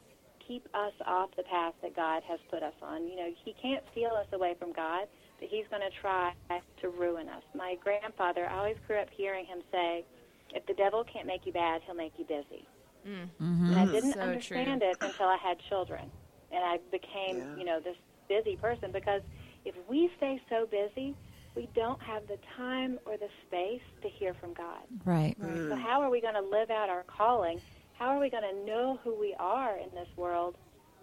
keep 0.48 0.68
us 0.74 0.94
off 1.06 1.30
the 1.36 1.44
path 1.44 1.74
that 1.82 1.96
God 1.96 2.24
has 2.28 2.40
put 2.50 2.64
us 2.64 2.74
on. 2.82 3.08
You 3.08 3.16
know, 3.16 3.30
he 3.44 3.54
can't 3.62 3.84
steal 3.92 4.12
us 4.12 4.28
away 4.34 4.56
from 4.60 4.74
God, 4.74 5.08
but 5.40 5.50
he's 5.50 5.66
going 5.70 5.82
to 5.82 6.02
try 6.02 6.34
to 6.82 6.90
ruin 6.90 7.28
us. 7.30 7.44
My 7.56 7.76
grandfather, 7.84 8.48
I 8.48 8.58
always 8.58 8.78
grew 8.88 8.98
up 8.98 9.10
hearing 9.16 9.46
him 9.46 9.60
say, 9.72 10.06
if 10.54 10.66
the 10.66 10.74
devil 10.74 11.04
can't 11.04 11.28
make 11.28 11.46
you 11.46 11.52
bad, 11.52 11.82
he'll 11.86 11.96
make 11.96 12.14
you 12.18 12.26
busy. 12.26 12.66
Mm-hmm. 13.08 13.66
And 13.72 13.76
I 13.76 13.86
didn't 13.86 14.14
so 14.14 14.20
understand 14.22 14.82
true. 14.82 14.90
it 14.90 14.98
until 15.02 15.28
I 15.28 15.38
had 15.38 15.58
children 15.70 16.10
and 16.52 16.64
I 16.64 16.78
became, 16.92 17.38
yeah. 17.38 17.56
you 17.58 17.66
know, 17.66 17.80
this 17.80 17.96
busy 18.28 18.56
person 18.56 18.92
because 18.92 19.22
if 19.66 19.76
we 19.90 20.10
stay 20.18 20.42
so 20.50 20.66
busy, 20.66 21.16
we 21.56 21.68
don't 21.76 22.02
have 22.02 22.28
the 22.28 22.38
time 22.56 23.00
or 23.06 23.18
the 23.18 23.30
space 23.48 23.82
to 24.02 24.10
hear 24.10 24.34
from 24.36 24.54
God. 24.54 24.82
Right. 25.06 25.36
Mm. 25.42 25.70
So 25.70 25.76
how 25.76 26.02
are 26.02 26.10
we 26.10 26.22
going 26.22 26.36
to 26.36 26.42
live 26.42 26.70
out 26.70 26.90
our 26.90 27.04
calling? 27.04 27.60
How 27.98 28.10
are 28.10 28.20
we 28.20 28.30
going 28.30 28.44
to 28.44 28.66
know 28.66 29.00
who 29.04 29.20
we 29.20 29.36
are 29.40 29.76
in 29.78 29.90
this 29.96 30.08
world 30.16 30.56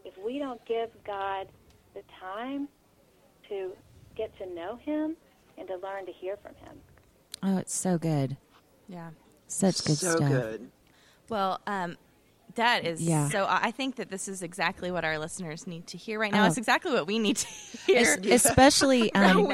if 0.04 0.14
we 0.24 0.38
don't 0.38 0.64
give 0.64 0.90
God 1.04 1.48
the 1.92 2.02
time 2.20 2.68
to 3.48 3.72
get 4.16 4.36
to 4.38 4.46
know 4.46 4.76
him 4.76 5.16
and 5.58 5.66
to 5.68 5.76
learn 5.76 6.06
to 6.06 6.12
hear 6.12 6.36
from 6.36 6.54
him? 6.54 6.78
Oh, 7.42 7.58
it's 7.58 7.74
so 7.74 7.98
good. 7.98 8.36
Yeah. 8.88 9.10
Such 9.48 9.84
good 9.84 9.96
so 9.96 10.16
stuff. 10.16 10.28
good. 10.28 10.70
Well, 11.28 11.60
um, 11.66 11.96
that 12.56 12.84
is 12.84 13.00
yeah. 13.00 13.28
so. 13.28 13.46
I 13.48 13.70
think 13.70 13.96
that 13.96 14.10
this 14.10 14.28
is 14.28 14.42
exactly 14.42 14.90
what 14.90 15.04
our 15.04 15.18
listeners 15.18 15.66
need 15.66 15.86
to 15.88 15.98
hear 15.98 16.18
right 16.18 16.32
now. 16.32 16.44
Oh. 16.44 16.46
It's 16.46 16.56
exactly 16.56 16.92
what 16.92 17.06
we 17.06 17.18
need 17.18 17.36
to 17.36 17.46
hear, 17.46 18.18
es- 18.22 18.44
especially 18.46 19.12
um, 19.14 19.50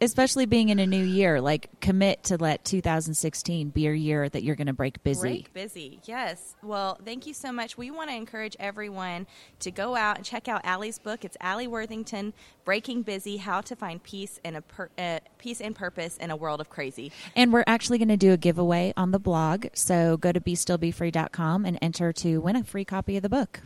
especially 0.00 0.46
being 0.46 0.68
in 0.68 0.78
a 0.78 0.86
new 0.86 1.02
year. 1.02 1.40
Like 1.40 1.80
commit 1.80 2.24
to 2.24 2.36
let 2.36 2.64
2016 2.64 3.70
be 3.70 3.86
a 3.86 3.92
year 3.92 4.28
that 4.28 4.42
you're 4.42 4.56
going 4.56 4.66
to 4.66 4.72
break 4.72 5.02
busy. 5.02 5.20
Break 5.20 5.52
busy, 5.52 6.00
yes. 6.04 6.54
Well, 6.62 6.98
thank 7.04 7.26
you 7.26 7.34
so 7.34 7.52
much. 7.52 7.76
We 7.78 7.90
want 7.90 8.10
to 8.10 8.16
encourage 8.16 8.56
everyone 8.58 9.26
to 9.60 9.70
go 9.70 9.96
out 9.96 10.16
and 10.16 10.24
check 10.24 10.48
out 10.48 10.60
Alli's 10.64 10.98
book. 10.98 11.24
It's 11.24 11.36
Alli 11.40 11.66
Worthington, 11.66 12.32
Breaking 12.64 13.02
Busy: 13.02 13.38
How 13.38 13.60
to 13.62 13.76
Find 13.76 14.02
Peace 14.02 14.40
in 14.44 14.56
a 14.56 14.62
per- 14.62 14.90
uh, 14.98 15.20
Peace 15.38 15.60
and 15.60 15.74
Purpose 15.74 16.16
in 16.16 16.30
a 16.30 16.36
World 16.36 16.60
of 16.60 16.68
Crazy. 16.68 17.12
And 17.34 17.52
we're 17.52 17.64
actually 17.66 17.98
going 17.98 18.08
to 18.08 18.16
do 18.16 18.32
a 18.32 18.36
giveaway 18.36 18.92
on 18.96 19.10
the 19.10 19.18
blog. 19.18 19.66
So 19.74 20.16
go 20.16 20.32
to 20.32 20.40
bestillbefree.com 20.40 21.64
and 21.64 21.78
enter 21.80 22.12
to 22.12 22.38
win 22.38 22.56
a 22.56 22.64
free 22.64 22.84
copy 22.84 23.16
of 23.16 23.22
the 23.22 23.28
book. 23.28 23.60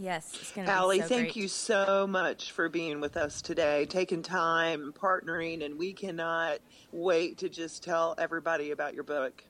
Yes, 0.00 0.34
it's 0.40 0.52
going 0.52 0.66
to 0.66 0.72
Alli, 0.72 1.02
so 1.02 1.08
thank 1.08 1.20
great. 1.24 1.36
you 1.36 1.46
so 1.46 2.06
much 2.06 2.52
for 2.52 2.70
being 2.70 3.02
with 3.02 3.18
us 3.18 3.42
today, 3.42 3.84
taking 3.84 4.22
time, 4.22 4.94
partnering, 4.98 5.62
and 5.62 5.78
we 5.78 5.92
cannot 5.92 6.60
wait 6.90 7.36
to 7.38 7.50
just 7.50 7.82
tell 7.82 8.14
everybody 8.16 8.70
about 8.70 8.94
your 8.94 9.04
book. 9.04 9.44